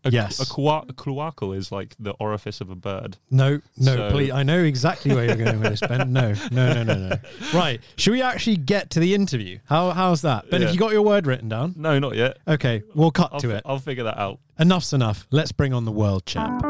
[0.06, 0.40] a, Yes.
[0.40, 3.16] a, qua- a cloacal is like the orifice of a bird.
[3.30, 4.32] No, no, So- please.
[4.32, 6.12] I know exactly where you're going with this, Ben.
[6.12, 7.16] No, no, no, no, no.
[7.54, 7.80] Right.
[7.96, 9.60] Should we actually get to the interview?
[9.66, 10.50] How how's that?
[10.50, 10.66] Ben, Yeah.
[10.66, 11.74] have you got your word written down?
[11.76, 12.38] No, not yet.
[12.48, 13.62] Okay, we'll cut I'll, to fi- it.
[13.64, 14.40] I'll figure that out.
[14.58, 15.28] Enough's enough.
[15.30, 16.60] Let's bring on the world champ.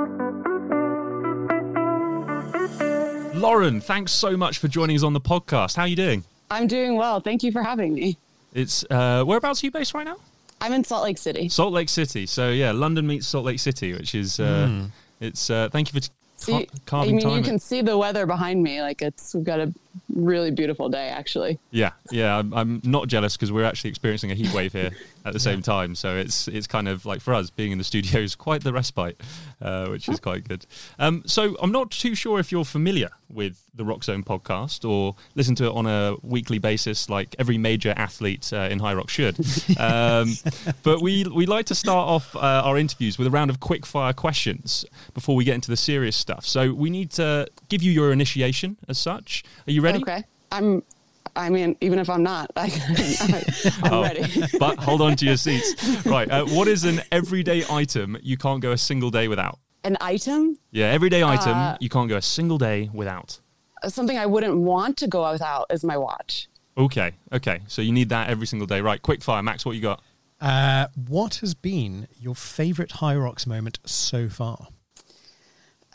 [3.38, 5.76] Lauren, thanks so much for joining us on the podcast.
[5.76, 6.24] How are you doing?
[6.50, 7.20] I'm doing well.
[7.20, 8.16] Thank you for having me.
[8.52, 10.16] It's uh, whereabouts are you based right now?
[10.60, 11.48] I'm in Salt Lake City.
[11.48, 12.26] Salt Lake City.
[12.26, 14.86] So yeah, London meets Salt Lake City, which is uh,
[15.20, 15.50] it's.
[15.50, 18.60] Uh, thank you for t- So you- I mean, you can see the weather behind
[18.62, 18.82] me.
[18.82, 19.72] Like it's we've got a
[20.14, 21.58] really beautiful day, actually.
[21.70, 22.36] Yeah, yeah.
[22.36, 24.90] I'm, I'm not jealous because we're actually experiencing a heat wave here
[25.24, 25.94] at the same time.
[25.94, 28.72] So it's it's kind of like for us being in the studio is quite the
[28.72, 29.20] respite,
[29.60, 30.66] uh, which is quite good.
[30.98, 35.54] Um, so I'm not too sure if you're familiar with the Roxzone podcast or listen
[35.56, 39.38] to it on a weekly basis, like every major athlete uh, in Hyrox should.
[39.78, 40.34] Um,
[40.82, 43.86] but we we like to start off uh, our interviews with a round of quick
[43.86, 44.84] fire questions
[45.14, 46.44] before we get into the serious stuff.
[46.44, 49.44] So we need to give you your initiation as such.
[49.66, 49.87] Are you ready?
[49.96, 50.24] Okay.
[50.52, 50.82] I'm.
[51.36, 52.64] I mean, even if I'm not, I,
[53.82, 54.24] I'm Oh, ready.
[54.58, 56.04] but hold on to your seats.
[56.04, 56.28] Right.
[56.28, 59.58] Uh, what is an everyday item you can't go a single day without?
[59.84, 63.38] An item, Yeah, everyday item Uh, you can't go a single day without.
[63.86, 66.48] something I wouldn't want to go without, is my watch.
[66.76, 67.12] Okay.
[67.32, 67.60] Okay.
[67.68, 68.80] So you need that every single day.
[68.80, 69.00] Right.
[69.00, 69.42] Quick fire.
[69.42, 70.02] Max, what you got?
[70.40, 74.68] Uh, what has been your favourite Hyrox moment so far?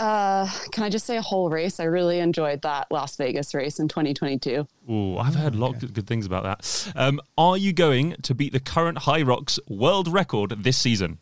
[0.04, 1.80] Uh, can I just say a whole race?
[1.80, 4.68] I really enjoyed that Las Vegas race in 2022.
[4.92, 6.92] Ooh, I've heard a lot of good things about that.
[6.98, 11.20] Um, are you going to beat the current Hyrox world record this season?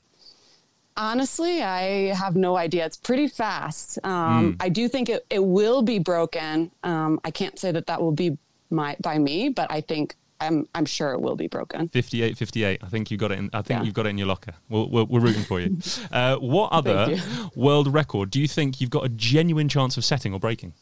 [0.98, 2.84] Honestly, I have no idea.
[2.88, 4.00] It's pretty fast.
[4.04, 6.72] Um, I do think it, it will be broken.
[6.84, 8.40] Um, I can't say that that will be
[8.72, 11.88] my by me, but I think I'm I'm sure it will be broken.
[11.90, 12.80] 58 58.
[12.84, 13.84] I think you got it in I think Yeah.
[13.86, 14.54] you've got it in your locker.
[14.70, 15.78] We'll, we're, we're rooting for you.
[16.12, 20.04] Uh, what other Thank world record do you think you've got a genuine chance of
[20.04, 20.74] setting or breaking?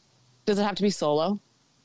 [0.46, 1.40] Does it have to be solo?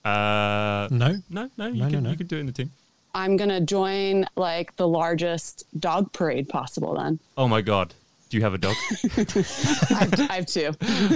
[0.05, 1.21] Uh, No.
[1.29, 1.67] no, no.
[1.67, 2.11] You No, no, can no.
[2.11, 2.71] you can do it in the team.
[3.15, 6.95] I'm gonna join like the largest dog parade possible.
[6.95, 7.95] Then Oh my god,
[8.31, 8.75] do you have a dog?
[9.17, 10.73] I have, I have two.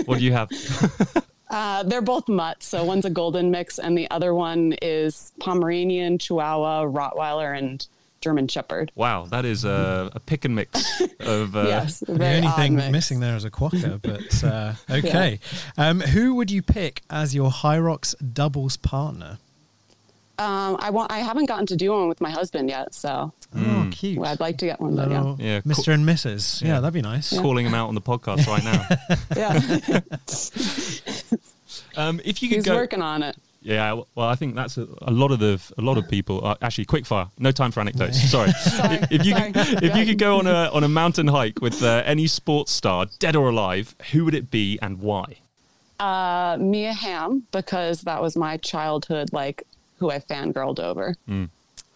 [0.06, 0.48] what do you have?
[1.50, 2.66] Uh, they're both mutts.
[2.66, 7.86] So one's a golden mix, and the other one is Pomeranian, Chihuahua, Rottweiler, and
[8.20, 8.90] German Shepherd.
[8.96, 11.54] Wow, that is a, a pick and mix of.
[11.56, 12.90] Uh, yes, The only thing mix.
[12.90, 15.38] missing there is a quokka, but uh, okay.
[15.76, 19.38] Um, who would you pick as your Hyrox doubles partner?
[20.38, 21.10] Um, I want.
[21.10, 24.18] I haven't gotten to do one with my husband yet, so Oh, cute.
[24.24, 24.94] I'd like to get one.
[24.94, 25.84] But yeah, Yeah, Mr.
[25.86, 25.94] cool.
[25.94, 26.62] and Mrs.
[26.62, 26.80] Yeah, Yeah.
[26.80, 27.30] that'd be nice.
[27.38, 28.86] Calling him out on the podcast right now.
[29.36, 30.00] yeah.
[31.96, 33.36] Um, if you could He's go, working on it.
[33.60, 33.92] yeah.
[34.14, 36.40] Well, I think that's a, a lot of the a lot of people.
[36.44, 37.26] Are, actually, quick fire.
[37.38, 38.30] No time for anecdotes.
[38.30, 38.50] Sorry.
[38.62, 39.52] Sorry, if you sorry.
[39.52, 42.70] could, if you could go on a on a mountain hike with uh, any sports
[42.72, 45.38] star, dead or alive, who would it be and why?
[45.98, 49.64] Uh, Mia Hamm, because that was my childhood, like
[49.98, 51.14] who I fangirled over.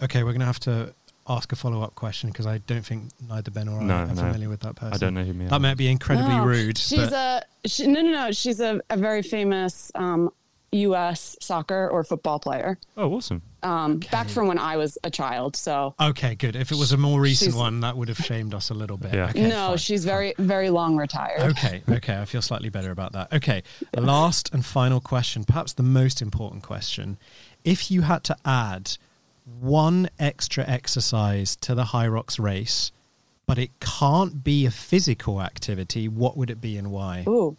[0.03, 0.95] Okay, we're going to have to
[1.29, 4.07] ask a follow up question because I don't think neither Ben or I No, are
[4.09, 4.15] no.
[4.15, 4.95] familiar with that person.
[4.95, 6.77] I don't know who Mia That might be incredibly No, rude.
[6.79, 8.33] She's but a she, no, no, no.
[8.33, 10.31] She's a, a very famous um,
[10.73, 11.37] U.S.
[11.41, 12.77] soccer or football player.
[12.97, 13.43] Oh, awesome.
[13.63, 15.55] Um, Back from when I was a child.
[15.55, 16.57] So okay, good.
[16.57, 18.97] If it was a more recent She's- one, that would have shamed us a little
[18.97, 19.15] bit.
[19.15, 19.29] Yeah.
[19.29, 19.77] Okay, no, fine.
[19.77, 21.43] she's very, very long retired.
[21.53, 22.21] Okay, okay.
[22.21, 23.33] I feel slightly better about that.
[23.33, 23.63] Okay,
[23.97, 27.19] last and final question, perhaps the most important question.
[27.65, 28.97] If you had to add
[29.61, 32.93] one extra exercise to the Hyrox race,
[33.47, 37.25] but it can't be a physical activity, what would it be and why?
[37.27, 37.57] Ooh,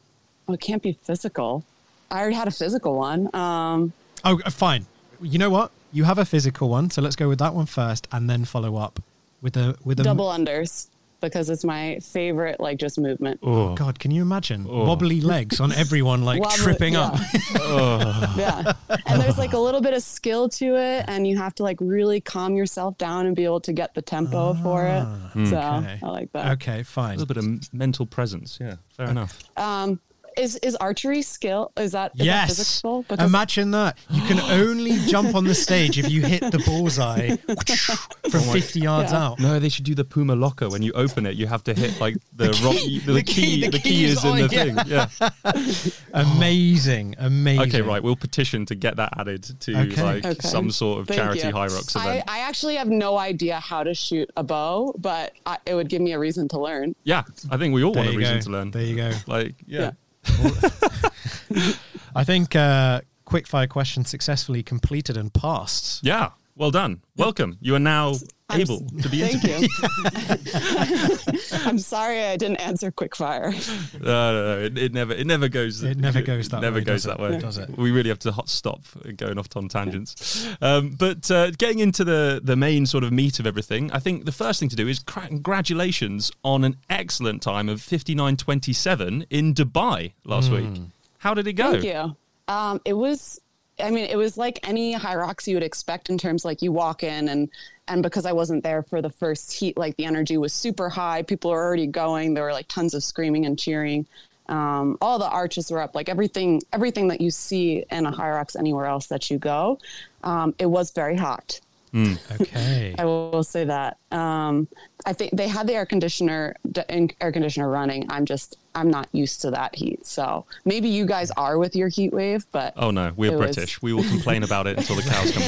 [0.48, 1.64] well, it can't be physical.
[2.12, 3.34] I already had a physical one.
[3.36, 3.94] Um,
[4.26, 4.86] Oh, uh, fine.
[5.22, 5.72] You know what?
[5.92, 8.78] You have a physical one, so let's go with that one first, and then follow
[8.78, 9.02] up
[9.42, 10.88] with a with a double unders
[11.24, 13.40] because it's my favorite, like just movement.
[13.42, 17.02] Oh God, can you imagine wobbly legs on everyone like Wobbly- tripping yeah.
[17.02, 17.20] up?
[18.38, 18.74] yeah.
[19.08, 21.78] And there's like a little bit of skill to it, and you have to like
[21.80, 25.48] really calm yourself down and be able to get the tempo for it.
[25.48, 26.00] So Ah, Okay.
[26.04, 26.52] I like that.
[26.54, 27.16] Okay, fine.
[27.16, 28.58] A little bit of mental presence.
[28.62, 29.40] Yeah, fair enough.
[29.58, 30.00] Um,
[30.38, 31.72] is is archery skill?
[31.78, 32.58] Is that is that Yes.
[32.58, 33.04] physical?
[33.04, 33.98] Because Imagine that.
[34.10, 37.36] You can only jump on the stage if you hit the bullseye
[38.32, 39.24] from 50 yards Yeah.
[39.26, 39.40] out.
[39.40, 40.70] No, they should do the Puma locker.
[40.70, 42.76] When you open it, you have to hit like the rock.
[43.06, 44.56] The, the key, key- the, the key, key is is in the
[44.88, 45.08] yeah.
[45.08, 45.24] thing.
[45.54, 45.94] Yeah.
[46.14, 47.62] Amazing, amazing.
[47.68, 48.02] Okay, right.
[48.04, 50.02] We'll petition to get that added to Okay.
[50.04, 50.48] like Okay.
[50.48, 51.54] some sort of Thank charity you.
[51.54, 52.26] Hyrox I, event.
[52.30, 56.02] I actually have no idea how to shoot a bow, but I, it would give
[56.02, 56.96] me a reason to learn.
[57.04, 58.42] yeah, I think we all There want a reason go.
[58.44, 58.72] to learn.
[58.72, 59.12] There you go.
[59.28, 59.92] Like, yeah.
[62.16, 66.04] I think uh, quickfire question successfully completed and passed.
[66.04, 66.32] Yeah.
[66.56, 67.02] Well done.
[67.18, 67.58] Welcome.
[67.62, 68.14] You are now
[68.50, 69.70] I'm able s- to be Thank interviewed.
[69.72, 71.60] you.
[71.66, 73.54] I'm sorry I didn't answer quickfire.
[74.04, 74.62] No, no, no.
[74.66, 75.82] It, it never, it never goes.
[75.82, 77.22] It never goes that never way, goes that it?
[77.22, 77.40] way.
[77.40, 77.76] Does it?
[77.78, 78.82] We really have to hot stop
[79.16, 80.48] going off on tangents.
[80.62, 84.26] Um, but uh, getting into the the main sort of meat of everything, I think
[84.26, 89.54] the first thing to do is cra- congratulations on an excellent time of 59.27 in
[89.54, 90.56] Dubai last Hmm.
[90.56, 90.82] week.
[91.20, 91.72] How did it go?
[91.72, 92.16] Thank you.
[92.48, 93.40] Um, it was,
[93.80, 97.04] I mean, it was like any Hyrox you would expect in terms like you walk
[97.04, 97.50] in and
[97.88, 101.22] and because I wasn't there for the first heat, like the energy was super high.
[101.24, 102.34] People were already going.
[102.34, 104.06] There were like tons of screaming and cheering.
[104.48, 108.58] Um, all the arches were up, like everything, everything that you see in a Hyrox
[108.58, 109.80] anywhere else that you go.
[110.24, 111.60] Um, it was very hot.
[111.96, 112.96] Okay.
[112.98, 113.98] I will say that.
[114.12, 114.68] Um,
[115.06, 116.82] I think they had the air conditioner d-
[117.22, 118.06] air conditioner running.
[118.10, 120.06] I'm just I'm not used to that heat.
[120.06, 123.56] So maybe you guys are with your heat wave, but Oh no, we're It was-
[123.56, 123.82] British.
[123.82, 125.44] We will complain about it until the cows come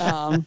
[0.34, 0.46] um,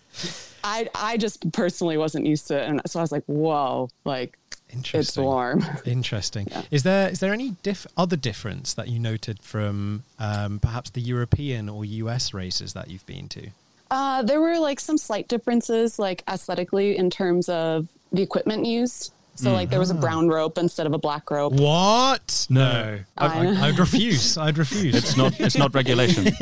[0.63, 4.37] I I just personally wasn't used to it, and so I was like, whoa, like
[4.67, 5.23] it's Interesting.
[5.25, 5.65] warm.
[5.85, 6.47] Interesting.
[6.71, 11.01] Is there is there any diff- other difference that you noted from um, perhaps the
[11.01, 13.49] European or US races that you've been to?
[13.91, 19.13] Uh, there were like some slight differences, like aesthetically, in terms of the equipment used.
[19.35, 21.53] So like there was a brown rope instead of a black rope.
[21.53, 22.45] What?
[22.49, 23.59] No, I, I know.
[23.61, 24.37] I, I'd refuse.
[24.37, 24.93] I'd refuse.
[24.95, 25.39] It's not.
[25.39, 26.27] It's not regulation.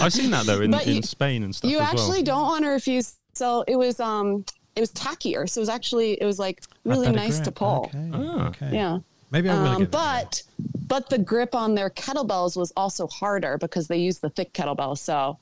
[0.00, 2.22] I've seen that though in, But in Spain and stuff You as actually well.
[2.24, 3.16] don't want to refuse.
[3.34, 4.44] So it was um
[4.76, 5.46] it was tackier.
[5.48, 7.90] So it was actually it was like really better nice to pull.
[7.94, 8.10] Okay.
[8.14, 8.48] Ah.
[8.48, 8.70] okay.
[8.72, 8.98] Yeah.
[9.30, 9.98] Maybe I will Um, give it a go.
[9.98, 10.42] but
[10.86, 14.96] but the grip on their kettlebells was also harder because they used the thick kettlebell.
[14.96, 15.38] So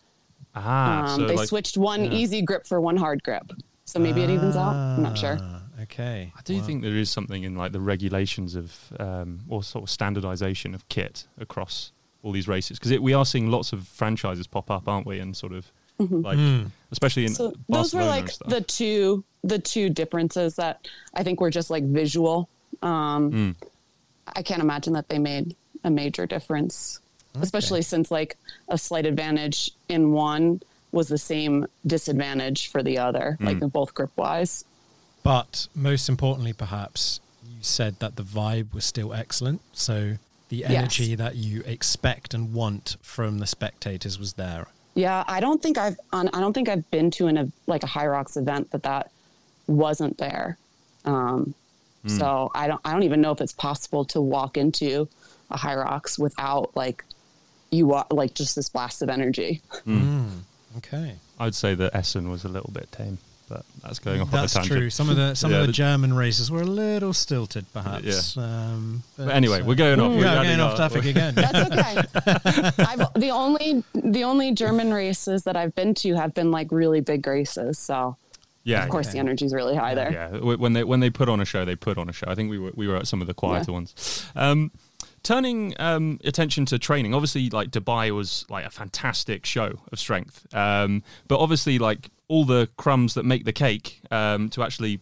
[0.55, 2.12] Ah, um, so they like, switched one yeah.
[2.12, 3.51] easy grip for one hard grip.
[3.87, 4.75] So maybe it evens out.
[4.75, 5.38] I'm not sure.
[5.40, 6.33] Ah, Okay.
[6.37, 9.90] I do think there is something in like the regulations of um, or sort of
[9.90, 14.71] standardization of kit across all these races because we are seeing lots of franchises pop
[14.71, 15.19] up, aren't we?
[15.19, 16.71] And sort of like, Mm.
[16.90, 17.51] especially in Mm-hmm.
[17.51, 21.85] So those were like the two the two differences that I think were just like
[21.85, 22.49] visual.
[22.81, 23.55] Um, Mm.
[24.35, 27.01] I can't imagine that they made a major difference,
[27.40, 28.37] especially since like
[28.68, 30.61] a slight advantage in one
[30.92, 33.62] was the same disadvantage for the other, like Mm.
[33.62, 34.64] in both grip wise.
[35.23, 39.61] But most importantly, perhaps you said that the vibe was still excellent.
[39.73, 40.18] So
[40.51, 40.70] the Yes.
[40.70, 44.68] energy that you expect and want from the spectators was there.
[44.94, 47.87] Yeah, I don't think I've on, I don't think I've been to an like a
[47.88, 49.11] Hyrox event that that
[49.66, 50.59] wasn't there.
[51.05, 51.55] Um,
[52.07, 55.09] So I don't I don't even know if it's possible to walk into
[55.51, 57.03] a Hyrox without like
[57.75, 59.61] you are like just this blast of energy.
[60.77, 61.15] Okay.
[61.39, 64.63] I'd say that Essen was a little bit tame, but that's going off That's on
[64.63, 64.81] a tangent.
[64.81, 64.91] true.
[64.91, 68.37] Some of the some Yeah, of the German races were a little stilted, perhaps.
[68.37, 68.43] Yeah.
[68.45, 70.13] Um, But anyway, we're going off.
[70.13, 71.35] Yeah, We're we're going off topic again.
[71.35, 72.83] That's okay.
[72.85, 77.01] I've, the only the only German races that I've been to have been like really
[77.01, 77.79] big races.
[77.79, 78.17] So
[78.65, 80.13] Yeah, of course the energy's really high there.
[80.13, 82.27] Yeah, when they when they put on a show, they put on a show.
[82.29, 83.75] I think we were we were at some of the quieter Yeah.
[83.75, 84.25] ones.
[84.35, 84.71] Um,
[85.25, 90.47] turning um, attention to training, obviously, like Dubai was like a fantastic show of strength.
[90.55, 95.01] Um, but obviously, like all the crumbs that make the cake um, to actually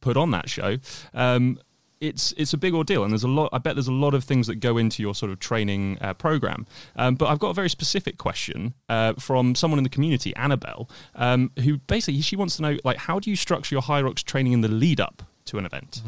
[0.00, 0.76] put on that show,
[1.14, 1.58] um,
[2.00, 3.50] it's it's a big ordeal, and there's a lot.
[3.52, 6.14] I bet there's a lot of things that go into your sort of training uh,
[6.14, 6.66] program.
[6.96, 10.88] Um, but I've got a very specific question uh, from someone in the community, Annabelle,
[11.14, 14.52] um, who basically she wants to know like how do you structure your Hyrox training
[14.52, 16.02] in the lead up to an event?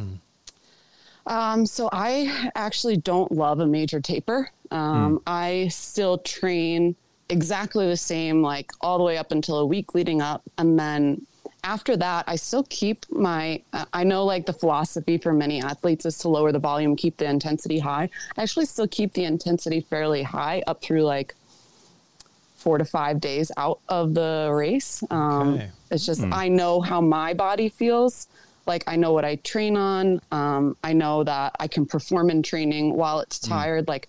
[1.27, 4.51] Um, so I actually don't love a major taper.
[4.71, 6.97] Um, I still train
[7.29, 11.27] exactly the same, like all the way up until a week leading up, and then
[11.65, 13.63] after that, I still keep my.
[13.73, 17.19] Uh, I know like the philosophy for many athletes is to lower the volume, keep
[17.19, 18.09] the intensity high.
[18.37, 21.37] I actually still keep the intensity fairly high up through like
[22.57, 25.03] four to five days out of the race.
[25.11, 25.71] Um, Okay.
[25.93, 26.33] It's just Hmm.
[26.33, 28.27] I know how my body feels.
[28.67, 30.21] Like I know what I train on.
[30.31, 33.89] Um, I know that I can perform in training while it's tired.
[33.89, 34.09] Like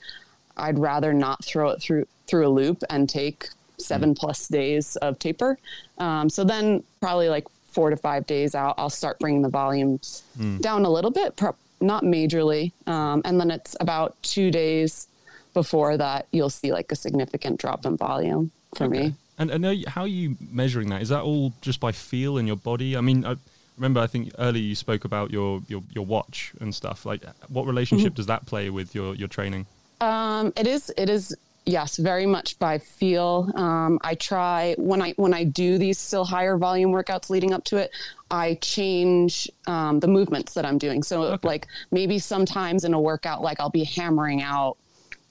[0.57, 5.19] I'd rather not throw it through through a loop and take seven plus days of
[5.19, 5.57] taper.
[5.97, 10.23] Um, so then probably like four to five days out, I'll start bringing the volumes
[10.39, 10.61] Mm.
[10.61, 12.71] down a little bit, pro- not majorly.
[12.87, 15.07] Um, and then it's about two days
[15.53, 19.15] before that you'll see like a significant drop in volume for me.
[19.37, 21.01] And, and you- how are you measuring that?
[21.01, 22.95] Is that all just by feel in your body?
[22.95, 23.35] I mean, I
[23.77, 27.05] remember I think earlier you spoke about your, your, your watch and stuff.
[27.05, 28.15] Like, what relationship Mhm.
[28.15, 29.65] does that play with your, your training?
[30.01, 30.91] Um, it is.
[30.97, 31.35] It is.
[31.65, 33.49] Yes, very much by feel.
[33.55, 37.63] Um, I try when I when I do these still higher volume workouts leading up
[37.65, 37.89] to it.
[38.29, 41.03] I change um, the movements that I'm doing.
[41.03, 44.75] So like maybe sometimes in a workout, like I'll be hammering out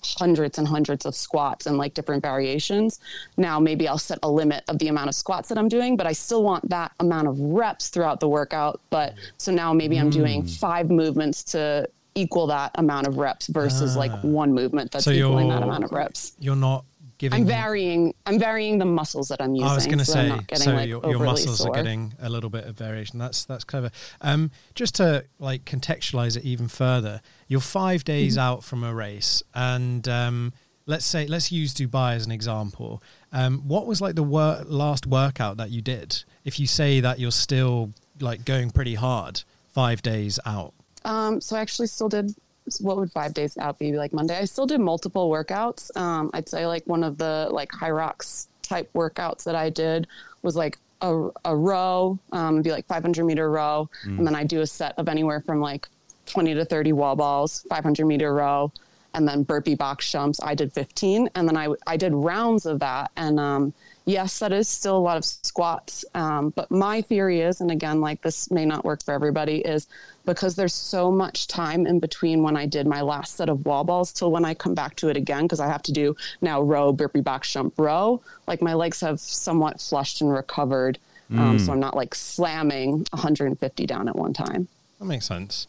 [0.04, 3.00] hundreds and hundreds of squats and like different variations.
[3.36, 6.06] Now maybe I'll set a limit of the amount of squats that I'm doing, but
[6.06, 8.80] I still want that amount of reps throughout the workout.
[8.90, 10.58] But so now maybe I'm doing Mm.
[10.58, 14.18] five movements to equal that amount of reps versus like Ah.
[14.22, 16.32] one movement that's So equaling that amount of reps.
[16.38, 16.84] You're not
[17.22, 17.40] giving.
[17.42, 18.14] I'm varying.
[18.26, 19.70] I'm varying the muscles that I'm using.
[19.70, 21.70] I was going to so say, not getting, so like, your, your muscles sore.
[21.70, 23.18] are getting a little bit of variation.
[23.18, 23.90] That's that's clever.
[24.20, 28.40] Um, just to like contextualize it even further, you're five days Mm-hmm.
[28.40, 30.52] out from a race, and um,
[30.86, 33.02] let's say let's use Dubai as an example.
[33.32, 36.24] Um, what was like the wor- last workout that you did?
[36.44, 40.74] If you say that you're still like going pretty hard five days out.
[41.04, 42.34] Um, so I actually still did.
[42.80, 44.38] What would five days out be like Monday?
[44.38, 45.94] I still did multiple workouts.
[45.96, 50.06] Um, I'd say like one of the like Hyrox type workouts that I did
[50.42, 54.18] was like a, a row, um, it'd be like 500 meter row, Mm.
[54.18, 55.88] and then I do a set of anywhere from like
[56.26, 58.70] 20 to 30 wall balls, 500 meter row,
[59.14, 60.38] and then burpee box jumps.
[60.42, 63.10] I did 15, and then I I did rounds of that.
[63.16, 66.04] And um, yes, that is still a lot of squats.
[66.14, 69.86] Um, but my theory is, and again, like this may not work for everybody, is
[70.24, 73.84] because there's so much time in between when I did my last set of wall
[73.84, 76.60] balls till when I come back to it again, because I have to do now
[76.62, 78.20] row, burpee box jump, row.
[78.46, 80.98] Like my legs have somewhat flushed and recovered.
[81.30, 81.60] Um, Mm.
[81.64, 84.68] so I'm not like slamming 150 down at one time.
[84.98, 85.66] That makes sense.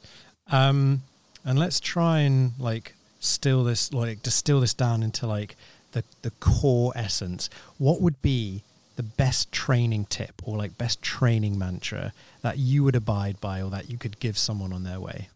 [0.52, 1.04] Um,
[1.46, 5.56] and let's try and like still this, like distill this down into like
[5.94, 7.50] the the core essence.
[7.78, 8.64] What would be
[8.96, 13.70] the best training tip or like best training mantra that you would abide by or
[13.72, 15.30] that you could give someone on their way?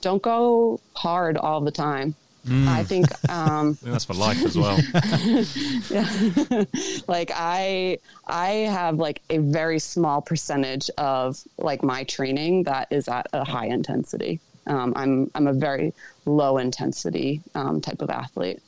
[0.00, 2.14] Don't go hard all the time.
[2.46, 2.66] Mm.
[2.66, 4.76] I think um, I think that's for life as well.
[5.90, 6.64] yeah.
[7.06, 13.06] like I I have like a very small percentage of like my training that is
[13.08, 14.40] at a high intensity.
[14.66, 15.94] Um, I'm I'm a very
[16.24, 18.60] low intensity um, type of athlete.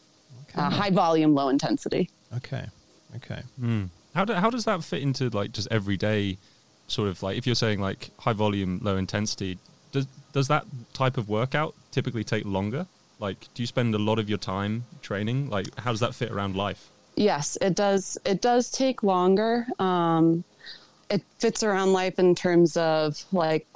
[0.54, 2.10] Uh, high volume, low intensity.
[2.36, 2.66] Okay.
[3.16, 3.42] Okay.
[3.60, 3.88] Mm.
[4.14, 6.38] How, do, how does that fit into like just everyday
[6.86, 9.58] sort of like if you're saying like high volume, low intensity,
[9.92, 12.86] does does that type of workout typically take longer?
[13.20, 15.48] Like, do you spend a lot of your time training?
[15.48, 16.90] Like, how does that fit around life?
[17.16, 18.18] Yes, it does.
[18.24, 19.66] It does take longer.
[19.78, 20.44] Um,
[21.10, 23.66] it fits around life in terms of like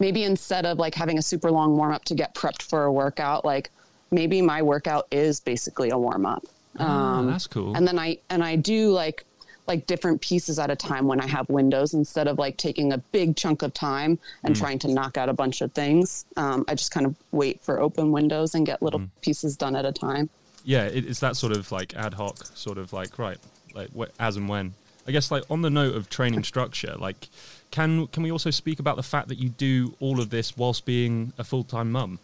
[0.00, 2.92] maybe instead of like having a super long warm up to get prepped for a
[2.92, 3.70] workout, like
[4.10, 6.44] maybe my workout is basically a warm up.
[6.78, 7.76] Ah, that's cool.
[7.76, 9.24] And then I and I do like
[9.66, 12.98] like different pieces at a time when I have windows instead of like taking a
[12.98, 14.58] big chunk of time and Mm.
[14.58, 16.24] trying to knock out a bunch of things.
[16.36, 19.84] Um, I just kind of wait for open windows and get little pieces done at
[19.84, 20.28] a time.
[20.64, 23.38] Yeah, it, it's that sort of like ad hoc, sort of like right,
[23.74, 24.74] like wh- as and when.
[25.06, 27.28] I guess like on the note of training structure, like
[27.70, 30.84] can can we also speak about the fact that you do all of this whilst
[30.84, 32.18] being a full time mum?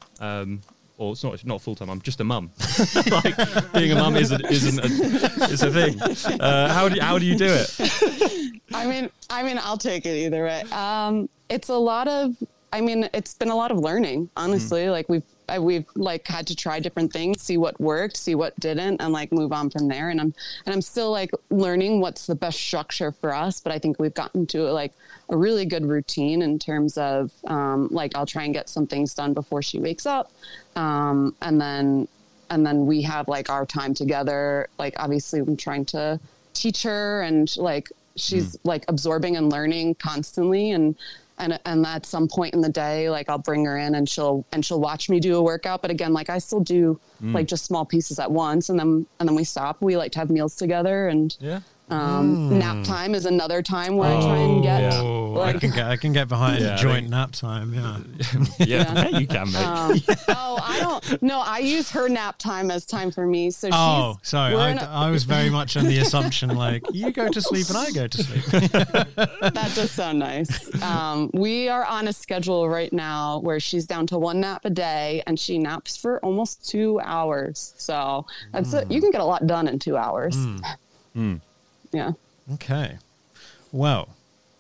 [0.98, 1.90] Or it's not not full time.
[1.90, 2.50] I'm just a mum.
[3.10, 3.36] like
[3.72, 6.00] being a mum isn't isn't a, is a thing.
[6.40, 8.52] Uh, how do you, how do you do it?
[8.72, 10.62] I mean, I mean, I'll take it either way.
[10.72, 12.36] Um, it's a lot of.
[12.72, 14.88] I mean, it's been a lot of learning, honestly.
[14.88, 18.58] Like we've I, we've like had to try different things, see what worked, see what
[18.60, 20.10] didn't, and like move on from there.
[20.10, 20.34] And I'm
[20.64, 23.60] and I'm still like learning what's the best structure for us.
[23.60, 24.92] But I think we've gotten to like
[25.28, 29.14] a really good routine in terms of um, like I'll try and get some things
[29.14, 30.32] done before she wakes up,
[30.74, 32.08] um, and then
[32.50, 34.68] and then we have like our time together.
[34.78, 36.20] Like obviously, I'm trying to
[36.54, 40.96] teach her and like she's like absorbing and learning constantly and
[41.38, 44.44] and and at some point in the day like I'll bring her in and she'll
[44.52, 45.82] and she'll watch me do a workout.
[45.82, 47.32] But again like I still do Mm.
[47.34, 48.68] like just small pieces at once.
[48.68, 49.80] And then and then we stop.
[49.80, 52.58] We like to have meals together and yeah um, Mm.
[52.58, 55.86] nap time is another time where I try and get Oh, like I can get
[55.86, 57.72] I can get behind Yeah, joint think- nap time.
[58.58, 59.56] Yeah, yeah, you can, mate.
[59.64, 63.68] um, oh I don't no I use her nap time as time for me so
[63.72, 64.54] Oh, sorry.
[64.54, 67.40] we're I, in a- I was very much on the assumption like you go to
[67.40, 68.44] sleep and I go to sleep.
[68.72, 70.82] that does sound nice.
[70.82, 74.70] Um, we are on a schedule right now where she's down to one nap a
[74.70, 77.74] day and she naps for almost two hours.
[77.76, 78.90] So that's it.
[78.90, 80.36] you can get a lot done in two hours.
[81.96, 82.12] Yeah.
[82.54, 82.98] Okay.
[83.72, 84.10] Well,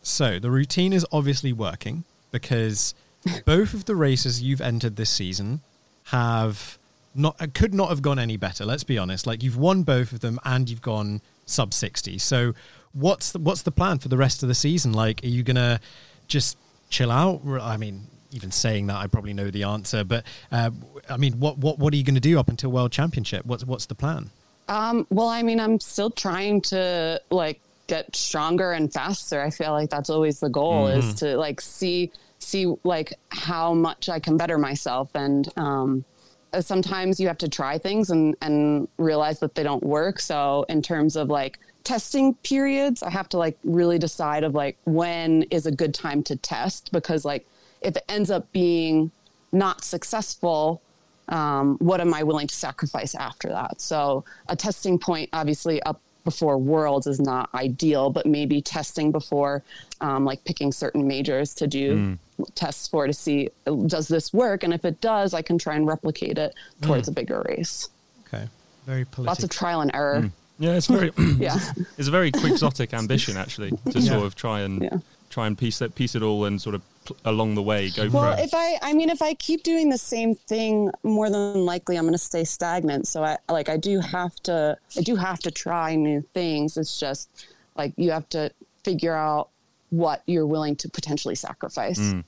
[0.02, 2.94] so the routine is obviously working because
[3.44, 5.60] both of the races you've entered this season
[6.04, 6.78] have
[7.14, 8.64] not could not have gone any better.
[8.64, 9.26] Let's be honest.
[9.26, 12.18] Like you've won both of them and you've gone sub sixty.
[12.18, 12.54] So
[12.92, 14.92] what's the, what's the plan for the rest of the season?
[14.92, 15.80] Like, are you gonna
[16.28, 16.56] just
[16.88, 17.42] chill out?
[17.60, 20.04] I mean, even saying that, I probably know the answer.
[20.04, 20.70] But uh,
[21.08, 23.44] I mean, what what what are you going to do up until World Championship?
[23.44, 24.30] What's what's the plan?
[24.68, 29.40] Um, well, I mean, I'm still trying to like get stronger and faster.
[29.40, 31.18] I feel like that's always the goal is Mhm.
[31.18, 36.04] to like see see like how much I can better myself and um
[36.52, 40.20] uh, sometimes you have to try things and and realize that they don't work.
[40.20, 44.76] So in terms of like testing periods, I have to like really decide of like
[44.84, 47.46] when is a good time to test because like
[47.82, 49.10] if it ends up being
[49.52, 50.82] not successful,
[51.28, 53.80] um, what am I willing to sacrifice after that?
[53.80, 59.62] So a testing point, obviously up before worlds is not ideal, but maybe testing before,
[60.00, 62.18] um, like picking certain majors to do
[62.56, 63.48] tests for to see
[63.86, 66.52] does this work, and if it does, I can try and replicate it
[66.82, 67.12] towards Mm.
[67.12, 67.88] a bigger race.
[68.26, 68.48] Okay,
[68.86, 69.24] very political.
[69.24, 70.22] Lots of trial and error.
[70.22, 70.30] Mm.
[70.58, 71.58] Yeah, it's very Yeah.
[71.98, 74.12] It's a very quixotic ambition actually to Yeah.
[74.12, 74.98] sort of try and Yeah.
[75.36, 78.08] Try and piece that piece it all and sort of pl- along the way go
[78.08, 78.44] Well, for it.
[78.46, 82.04] if I, I mean, if I keep doing the same thing, more than likely I'm
[82.04, 83.06] going to stay stagnant.
[83.06, 86.78] So I, like, I do have to, I do have to try new things.
[86.78, 87.28] It's just
[87.76, 88.50] like you have to
[88.82, 89.50] figure out
[89.90, 91.98] what you're willing to potentially sacrifice.
[91.98, 92.24] Mm.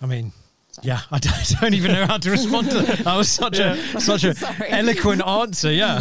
[0.00, 0.30] I mean,
[0.82, 2.98] yeah, I don't, I don't even know how to respond to that.
[3.04, 3.74] That was such Yeah.
[3.94, 4.34] a such a
[4.70, 5.70] eloquent answer.
[5.72, 6.00] Yeah.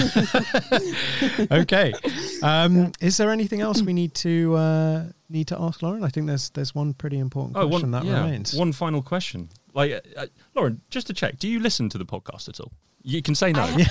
[1.52, 1.94] okay.
[2.42, 6.04] Um, is there anything else we need to uh, need to ask Lauren?
[6.04, 8.54] I think there's there's one pretty important Oh, question one, that yeah, remains.
[8.56, 9.50] one final question.
[9.74, 12.72] Like, uh, uh, Lauren, just to check, do you listen to the podcast at all?
[13.04, 13.78] You can say no.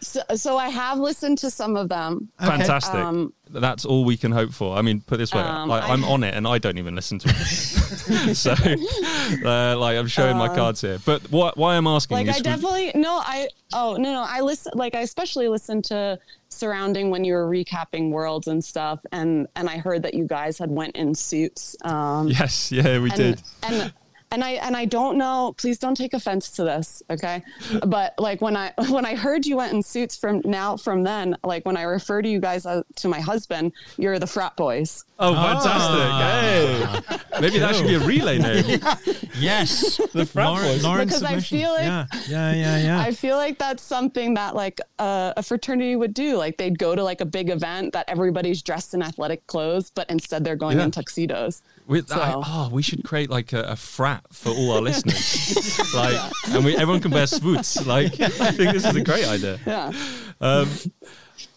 [0.00, 2.28] So, so I have listened to some of them.
[2.38, 2.94] Fantastic.
[2.94, 4.76] Um, That's all we can hope for.
[4.76, 6.78] I mean, put it this way, Um, I, I'm I- on it and I don't
[6.78, 8.34] even listen to it.
[8.36, 10.98] so, uh, like, I'm showing my Uh, cards here.
[11.04, 14.72] But what, why I'm asking like I definitely no, I oh no no I listen
[14.74, 16.18] like I especially listened to
[16.48, 20.58] surrounding when you were recapping worlds and stuff and and I heard that you guys
[20.58, 21.76] had went in suits.
[21.82, 23.42] Um, yes, yeah, we and, did.
[23.62, 23.92] And
[24.30, 25.54] and I and I don't know.
[25.56, 27.42] Please don't take offense to this, okay?
[27.86, 31.36] But like when I when I heard you went in suits from now from then,
[31.44, 35.04] like when I refer to you guys uh, to my husband, you're the frat boys.
[35.20, 37.18] Oh, fantastic!
[37.18, 38.80] Hey, maybe that should be a relay name.
[39.38, 40.84] yes, the frat Lauren, boys.
[40.84, 43.00] Lauren Because I feel like- yeah, yeah, yeah, yeah.
[43.00, 46.36] I feel like that's something that like uh, a fraternity would do.
[46.36, 50.08] Like they'd go to like a big event that everybody's dressed in athletic clothes, but
[50.10, 50.84] instead they're going Yeah.
[50.84, 51.62] in tuxedos.
[51.86, 55.78] With So- I, oh, we should create like a, a frat for all our listeners,
[55.94, 57.84] like, and we everyone can wear swoots.
[57.86, 59.58] Like, I think this is a great idea.
[59.66, 59.92] Yeah.
[60.40, 60.68] Um,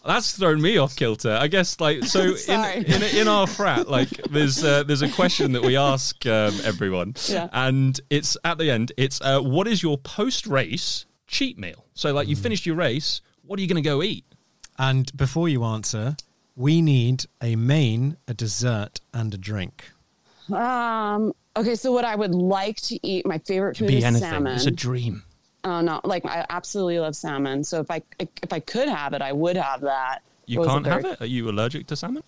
[0.04, 1.32] that's thrown me off kilter.
[1.40, 5.52] I guess like so in, in in our frat, like there's uh, there's a question
[5.52, 7.48] that we ask um, everyone, Yeah.
[7.52, 8.92] and it's at the end.
[8.96, 11.84] It's uh, what is your post race cheat meal?
[11.94, 14.24] So like you finished your race, what are you going to go eat?
[14.78, 16.16] And before you answer,
[16.56, 19.84] we need a main, a dessert, and a drink.
[20.50, 21.34] Um.
[21.56, 21.74] Okay.
[21.74, 24.28] So what I would like to eat, my favorite food Be is anything.
[24.28, 24.54] salmon.
[24.54, 25.22] It's a dream.
[25.64, 26.00] Oh no!
[26.02, 27.62] Like I absolutely love salmon.
[27.62, 30.20] So if I if I could have it, I would have that.
[30.46, 31.20] You can't have it.
[31.20, 32.22] Are you allergic to salmon?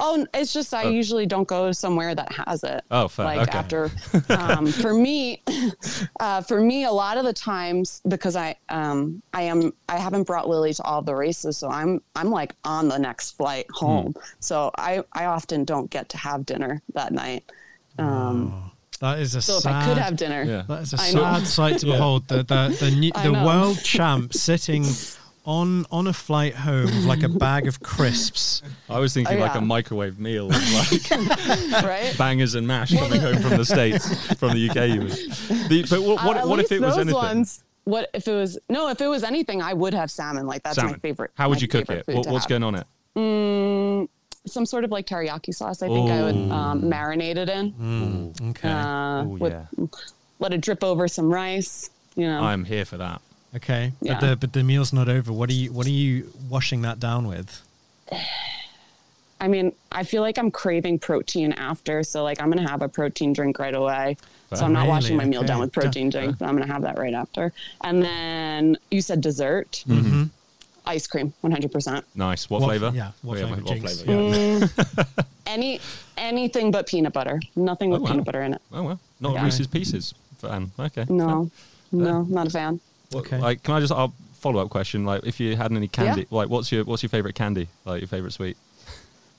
[0.00, 0.90] Oh, it's just I Oh.
[0.90, 2.82] usually don't go somewhere that has it.
[2.90, 3.24] Oh, fair.
[3.26, 3.58] Like Okay.
[3.58, 3.90] after,
[4.30, 5.42] um, for me,
[6.20, 10.24] uh, for me, a lot of the times because I um I am I haven't
[10.24, 14.14] brought Lily to all the races, so I'm I'm like on the next flight home.
[14.40, 17.50] So I I often don't get to have dinner that night.
[17.98, 18.70] Um,
[19.00, 19.66] That is a So if.
[19.66, 20.62] I could have dinner, Yeah.
[20.68, 21.22] That is a I know.
[21.22, 21.92] sad sight to Yeah.
[21.94, 22.28] behold.
[22.28, 24.84] The the the, new, the world champ sitting
[25.44, 28.62] on on a flight home with like a bag of crisps.
[28.88, 29.58] I was thinking Oh, like yeah.
[29.58, 31.10] a microwave meal like
[31.82, 32.14] right?
[32.18, 34.76] bangers and mash coming home from the states, from the UK.
[34.76, 35.06] Even.
[35.68, 37.14] The, but what, Uh, what, at what if it was anything?
[37.14, 38.88] Ones, what if it was no?
[38.88, 40.46] If it was anything, I would have salmon.
[40.46, 40.92] Like that's Salmon.
[40.94, 41.30] my favorite.
[41.34, 42.06] How would you cook it?
[42.06, 42.48] What, what's have.
[42.48, 42.86] going on it?
[43.16, 44.08] Mm,
[44.46, 45.82] some sort of like teriyaki sauce.
[45.82, 47.72] I think I would um, marinate it in.
[47.72, 48.68] Mm, okay.
[48.68, 49.86] Uh, Oh, with, yeah.
[50.38, 51.90] Let it drip over some rice.
[52.14, 52.40] You know.
[52.42, 53.20] I'm here for that.
[53.56, 53.92] Okay.
[54.00, 54.18] Yeah.
[54.20, 55.32] But the but the meal's not over.
[55.32, 57.62] What are you what are you washing that down with?
[59.40, 62.88] I mean, I feel like I'm craving protein after, so like I'm gonna have a
[62.88, 64.16] protein drink right away.
[64.54, 64.88] So I'm not Really?
[64.90, 65.46] washing my meal Okay.
[65.48, 67.52] down with protein drink, uh, but I'm gonna have that right after.
[67.82, 70.06] And then you said dessert, Mm-hmm.
[70.06, 70.22] mm-hmm.
[70.86, 71.70] ice cream, 100.
[71.70, 72.50] percent Nice.
[72.50, 72.90] What, What- flavor?
[72.94, 74.12] yeah, what Oh, flavour, what flavor?
[74.12, 74.66] Yeah.
[74.66, 75.24] Mm.
[75.46, 75.80] Any
[76.16, 77.40] anything but peanut butter.
[77.56, 78.10] Nothing oh, with Oh, wow.
[78.10, 78.62] peanut butter in it.
[78.72, 79.44] Oh well, not Yeah.
[79.44, 80.72] Reese's Pieces fan.
[80.78, 81.04] Okay.
[81.08, 81.50] No,
[81.92, 82.80] no, not a fan.
[83.10, 83.38] What- Okay.
[83.38, 84.08] Like, can I just a
[84.40, 85.04] follow up question?
[85.04, 86.26] Like, if you had any candy, Yeah.
[86.38, 87.68] like, what's your what's your favorite candy?
[87.84, 88.56] Like, your favorite sweet?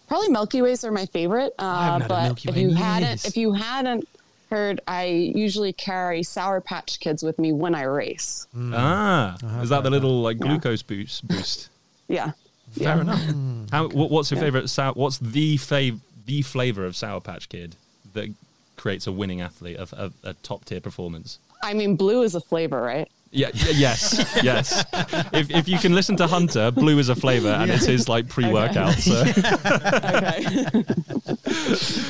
[0.08, 1.54] Probably Milky Ways are my favorite.
[1.60, 4.08] Uh, haven't had a but if you in hadn't, if you hadn't
[4.50, 8.48] heard, I usually carry Sour Patch Kids with me when I race.
[8.74, 10.48] Ah, have is that the little like Yeah.
[10.48, 11.28] glucose boost?
[11.28, 11.70] Boost.
[12.08, 12.32] Yeah.
[12.72, 13.02] Fair yeah.
[13.02, 13.70] enough.
[13.72, 13.88] How?
[13.90, 14.46] What, what's your Yeah.
[14.46, 14.70] favorite?
[14.72, 17.76] Sour, what's the fav, the flavor of Sour Patch Kid
[18.14, 18.30] that
[18.78, 21.38] creates a winning athlete, of a, a top tier performance?
[21.62, 23.08] I mean, blue is a flavor, right?
[23.32, 23.50] Yeah.
[23.54, 24.26] y- yes.
[24.44, 24.84] yes.
[25.34, 28.28] If if you can listen to Hunter, blue is a flavor, and it's his like
[28.28, 28.96] pre workout.
[28.96, 30.84] So Okay.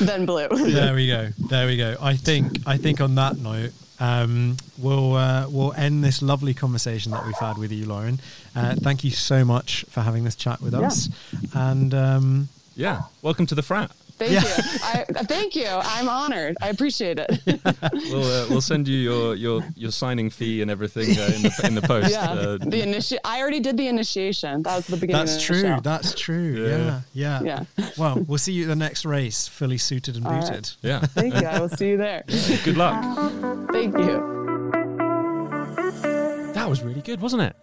[0.00, 0.48] then blue.
[0.48, 1.28] There we go.
[1.48, 1.96] There we go.
[2.00, 7.12] I think I think on that note, um, we'll uh, we'll end this lovely conversation
[7.12, 8.20] that we've had with you, Lauren.
[8.56, 10.80] Uh, thank you so much for having this chat with Yeah.
[10.86, 11.08] us.
[11.54, 13.90] And um, yeah, welcome to the frat.
[14.20, 14.42] Thank Yeah.
[14.42, 14.78] you.
[14.84, 15.66] I, uh, thank you.
[15.66, 16.56] I'm honored.
[16.60, 17.30] I appreciate it.
[18.10, 21.60] We'll uh, we'll send you your your your signing fee and everything uh, in the
[21.64, 22.10] in the post.
[22.10, 22.30] yeah.
[22.30, 24.62] Uh, the initi- I already did the initiation.
[24.62, 25.20] That was the beginning.
[25.26, 25.60] that's of the true.
[25.62, 25.80] show.
[25.82, 26.68] That's true.
[26.68, 27.00] Yeah.
[27.14, 27.40] Yeah.
[27.42, 27.64] Yeah.
[27.78, 27.90] Yeah.
[27.96, 30.44] Well, we'll see you at the next race, fully suited and All right.
[30.44, 30.70] booted.
[30.82, 31.00] yeah.
[31.18, 31.46] Thank you.
[31.46, 32.22] I will see you there.
[32.64, 33.02] Good luck.
[33.72, 34.16] Thank you.
[36.54, 37.56] That was really good, wasn't it?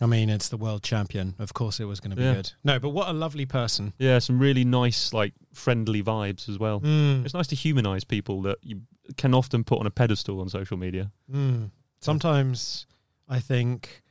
[0.00, 1.34] I mean, it's the world champion.
[1.40, 2.34] Of course, it was going to be Yeah.
[2.34, 2.52] good.
[2.62, 3.92] No, but what a lovely person.
[3.98, 6.80] Yeah, some really nice, like friendly vibes as well.
[6.80, 7.24] Mm.
[7.24, 8.80] It's nice to humanize people that you
[9.16, 11.10] can often put on a pedestal on social media.
[11.32, 11.70] Mm.
[12.00, 12.86] Sometimes
[13.28, 14.02] I think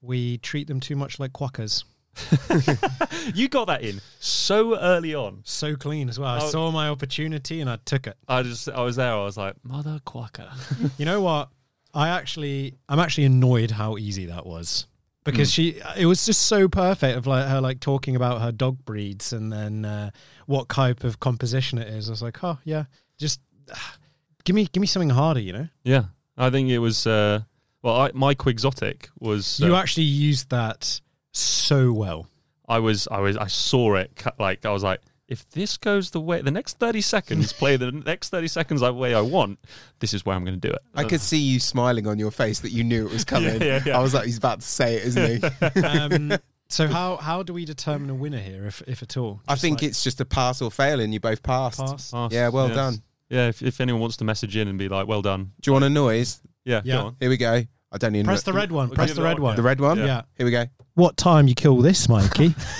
[0.00, 1.84] we treat them too much like quackers.
[3.34, 5.40] you got that in so early on.
[5.44, 6.28] So clean as well.
[6.28, 6.48] I Oh.
[6.48, 8.16] saw my opportunity and I took it.
[8.26, 9.12] I just, I was there.
[9.12, 10.50] I was like, mother quacker.
[10.98, 11.50] You know what?
[11.94, 14.86] I actually, I'm actually annoyed how easy that was
[15.32, 15.54] because Mm.
[15.54, 19.32] she, it was just so perfect of like her like talking about her dog breeds
[19.32, 20.10] and then uh,
[20.46, 22.08] what type of composition it is.
[22.08, 22.84] I was like, oh yeah,
[23.18, 23.40] just
[24.44, 25.40] give me, give me something harder.
[25.40, 26.04] You know, yeah,
[26.36, 27.06] I think it was.
[27.06, 27.40] Uh,
[27.82, 29.60] well, I, my quixotic was.
[29.60, 31.00] you uh, actually used that
[31.32, 32.26] so well.
[32.68, 34.12] I was, I was, I saw it.
[34.16, 37.76] cut- Like I was like, if this goes the way, the next thirty seconds play
[37.76, 39.58] the next thirty seconds the way I want.
[40.00, 40.80] This is where I'm going to do it.
[40.94, 43.60] I could see you smiling on your face that you knew it was coming.
[43.62, 43.98] yeah, yeah.
[43.98, 45.80] I was like, he's about to say it, isn't he?
[45.84, 46.32] Um,
[46.70, 49.40] so how how do we determine a winner here, if if at all?
[49.48, 51.78] I think like it's just a pass or fail, and you both passed.
[51.80, 52.10] pass.
[52.10, 52.76] Pass, Yeah, well yes.
[52.76, 53.02] done.
[53.30, 55.52] Yeah, if, if anyone wants to message in and be like, well done.
[55.60, 56.40] Do you want a noise?
[56.64, 56.94] Yeah, Yeah.
[56.96, 57.16] go on.
[57.20, 57.62] Here we go.
[57.90, 58.88] I don't even Press the red one.
[58.88, 59.56] We'll Press the red one.
[59.56, 59.98] The red one?
[59.98, 60.22] Yeah.
[60.36, 60.66] Here we go.
[60.94, 62.46] What time you kill this, Mikey?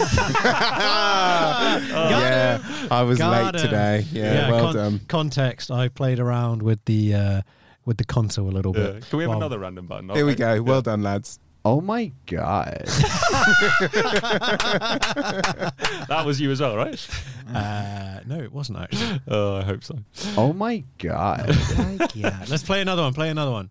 [1.99, 2.59] yeah,
[2.91, 3.61] I was Got late him.
[3.71, 4.05] today.
[4.13, 5.01] Yeah, well con- done.
[5.09, 7.43] Context: I played around with the uh,
[7.87, 8.91] with the console a little Yeah.
[8.93, 9.09] bit.
[9.09, 10.09] Can we have while- another random button?
[10.11, 10.57] Here we Okay.
[10.57, 10.63] go.
[10.63, 11.39] Well done, lads.
[11.65, 12.85] Oh my god.
[16.09, 17.09] That was you as well, right?
[17.53, 19.21] Uh, no, it wasn't actually.
[19.29, 19.99] Oh, I hope so.
[20.37, 21.55] Oh my god.
[22.15, 23.13] yeah, let's play another one.
[23.15, 23.69] Play another one.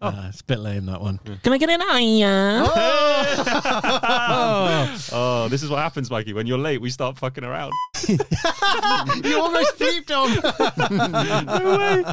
[0.00, 0.08] Oh.
[0.08, 1.18] Uh, it's a bit lame that one.
[1.24, 1.42] Mm.
[1.42, 2.22] Can I get an eye?
[3.90, 5.08] Oh!
[5.12, 6.32] oh, this is what happens, Mikey.
[6.32, 7.72] When you're late, we start fucking around.
[8.08, 10.30] you almost flipped on.
[11.46, 12.04] no way.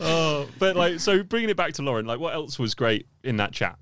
[0.00, 3.36] Oh, but like, so bringing it back to Lauren, like, what else was great in
[3.36, 3.78] that chat?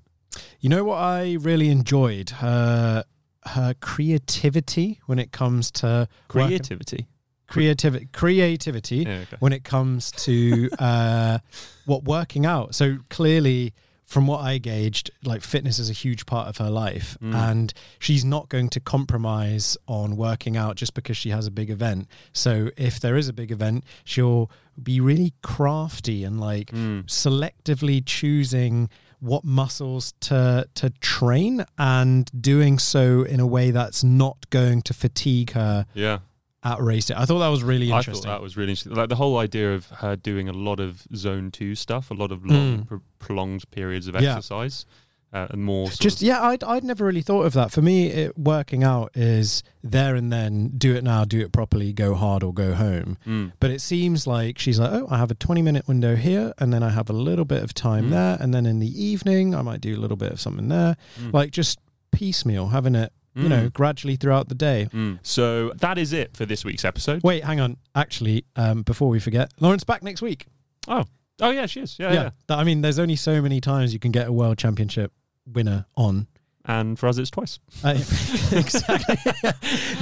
[0.59, 3.05] You know what I really enjoyed her
[3.45, 7.07] her creativity when it comes to working- Creativity.
[7.49, 9.37] Creativity creativity Yeah, okay.
[9.39, 11.39] when it comes to uh,
[11.85, 12.75] what working out.
[12.75, 13.73] So clearly,
[14.05, 17.35] from what I gauged, like fitness is a huge part of her life, Mm.
[17.35, 21.69] and she's not going to compromise on working out just because she has a big
[21.69, 22.07] event.
[22.33, 24.49] So if there is a big event, she'll
[24.81, 27.05] be really crafty and like Mm.
[27.05, 28.89] selectively choosing
[29.19, 34.93] what muscles to to train and doing so in a way that's not going to
[34.93, 36.19] fatigue her Yeah.
[36.63, 37.15] At race day.
[37.17, 38.15] I thought that was really interesting.
[38.29, 38.93] I thought that was really interesting.
[38.95, 42.31] Like the whole idea of her doing a lot of zone two stuff, a lot
[42.31, 42.87] of long, Mm.
[42.87, 44.35] pr- prolonged periods of Yeah.
[44.35, 44.85] exercise,
[45.31, 47.71] uh, and more Just yeah, I'd I'd never really thought of that.
[47.71, 50.73] For me, it, working out is there and then.
[50.77, 53.17] Do it now, do it properly, go hard or go home.
[53.25, 53.51] Mm.
[53.61, 56.73] But it seems like she's like, oh, I have a twenty minute window here, and
[56.73, 58.09] then I have a little bit of time Mm.
[58.09, 60.97] there, and then in the evening I might do a little bit of something there,
[61.21, 61.31] Mm.
[61.33, 61.79] like just
[62.11, 63.73] piecemeal, having it, you know, Mm.
[63.73, 64.89] gradually throughout the day.
[64.93, 65.19] Mm.
[65.23, 67.21] So that is it for this week's episode.
[67.23, 67.77] Wait, hang on.
[67.95, 70.45] Actually, um, before we forget, Lauren's back next week.
[70.87, 71.03] Oh,
[71.41, 71.97] oh yeah, she is.
[71.99, 72.29] Yeah, yeah.
[72.47, 75.11] Th- I mean, there's only so many times you can get a world championship
[75.45, 76.27] winner on.
[76.65, 77.57] And for us, it's twice.
[77.83, 77.89] Uh,
[78.51, 79.15] exactly.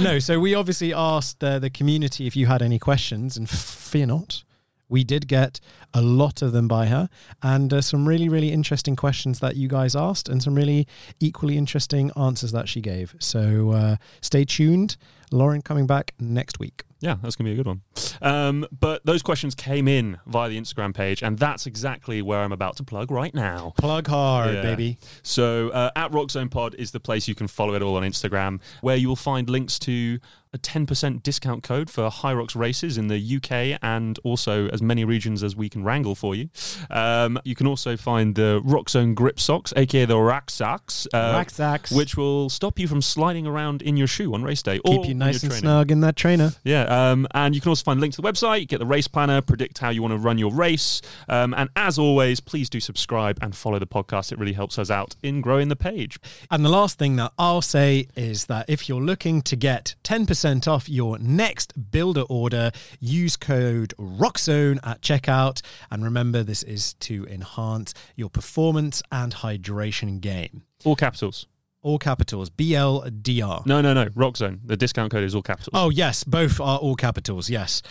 [0.00, 4.06] no, so we obviously asked uh, the community if you had any questions, and fear
[4.06, 4.44] not,
[4.88, 5.60] we did get
[5.94, 7.08] a lot of them by her,
[7.42, 10.86] and uh, some really, really interesting questions that you guys asked, and some really
[11.20, 13.14] equally interesting answers that she gave.
[13.18, 14.96] So uh, stay tuned.
[15.30, 16.84] Lauren coming back next week.
[17.00, 17.82] Yeah, that's going to be a good one.
[18.20, 22.52] Um, but those questions came in via the Instagram page, and that's exactly where I'm
[22.52, 23.72] about to plug right now.
[23.78, 24.62] Plug hard, Yeah.
[24.62, 24.98] baby.
[25.22, 28.60] So uh, at Roxzone Pod is the place you can follow it all on Instagram,
[28.80, 30.18] where you will find links to
[30.54, 35.44] a 10% discount code for Hyrox races in the UK and also as many regions
[35.44, 36.48] as we can wrangle for you.
[36.90, 41.50] Um, you can also find the Roxzone grip socks, aka the Rack Socks, uh, Rack
[41.50, 41.90] Socks.
[41.92, 44.78] which will stop you from sliding around in your shoe on race day.
[44.86, 45.60] or Keep you nice and training.
[45.64, 46.52] snug in that trainer.
[46.64, 49.06] Yeah, um, and you can also find a link to the website, get the race
[49.06, 51.00] planner, predict how you want to run your race.
[51.28, 54.32] Um, and as always, please do subscribe and follow the podcast.
[54.32, 56.18] It really helps us out in growing the page.
[56.50, 60.66] And the last thing that I'll say is that if you're looking to get 10%
[60.66, 62.70] off your next BLDR order,
[63.00, 65.60] use code ROXZONE at checkout.
[65.90, 70.62] And remember, this is to enhance your performance and hydration game.
[70.84, 71.46] All capitals.
[71.82, 73.64] All capitals, BLDR.
[73.64, 74.06] No, no, no.
[74.06, 74.60] Roxzone.
[74.64, 75.70] The discount code is all capitals.
[75.74, 77.82] Oh, yes, both are all capitals, yes.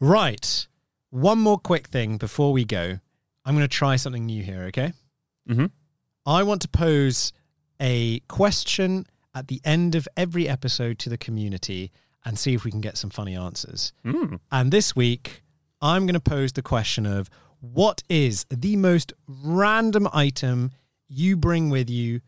[0.00, 0.66] Right.
[1.10, 2.98] One more quick thing before we go.
[3.44, 4.92] I'm going to try something new here, okay?
[5.48, 5.66] Mm-hmm.
[6.26, 7.32] I want to pose
[7.80, 11.92] a question at the end of every episode to the community
[12.24, 13.92] and see if we can get some funny answers.
[14.04, 14.40] Mm.
[14.50, 15.44] And this week,
[15.80, 17.30] I'm going to pose the question of
[17.60, 20.72] what is the most random item
[21.08, 22.20] you bring with you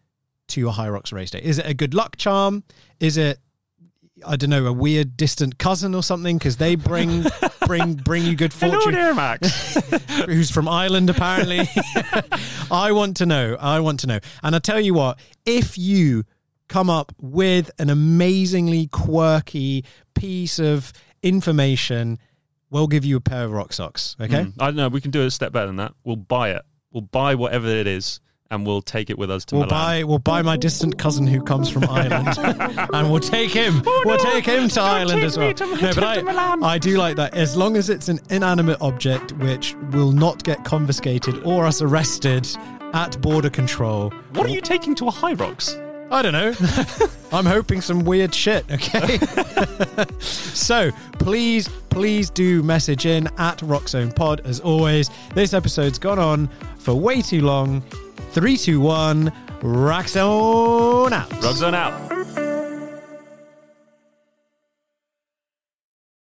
[0.49, 1.41] to your Hyrox race day?
[1.43, 2.65] Is it a good luck charm?
[3.01, 3.39] Is it
[4.27, 7.25] I don't know, a weird distant cousin or something because they bring
[7.67, 8.93] bring bring you good Hello fortune.
[8.93, 9.77] there, Max.
[10.27, 11.61] Who's from Ireland apparently.
[12.71, 13.57] I want to know.
[13.61, 14.19] I want to know.
[14.43, 16.25] And I tell you what, if you
[16.69, 19.85] come up with an amazingly quirky
[20.15, 20.93] piece of
[21.23, 22.19] information,
[22.71, 24.17] we'll give you a pair of rock socks.
[24.21, 24.45] Okay.
[24.45, 24.53] Mm.
[24.59, 24.89] I don't know.
[24.89, 25.95] We can do it a step better than that.
[26.05, 26.63] We'll buy it.
[26.93, 28.21] We'll buy whatever it is,
[28.51, 29.79] and we'll take it with us to We'll Milan.
[29.99, 32.39] buy we'll buy my distant cousin who comes from Ireland,
[32.95, 33.83] and we'll take him.
[34.05, 35.53] we'll take him to Ireland as well.
[35.61, 37.35] no, but I, I do like that.
[37.35, 42.49] As long as it's an inanimate object which will not get confiscated or us arrested
[42.95, 44.11] at border control.
[44.33, 45.85] What are you taking to a Hyrox?
[46.11, 46.55] I don't know.
[47.37, 49.19] I'm hoping some weird shit, okay?
[50.21, 55.11] so please, please do message in at Roxzone Pod as always.
[55.35, 57.83] This episode's gone on for way too long.
[58.31, 59.33] Three, two, one.
[59.61, 61.29] Roxzone out.
[61.31, 62.58] Roxzone out.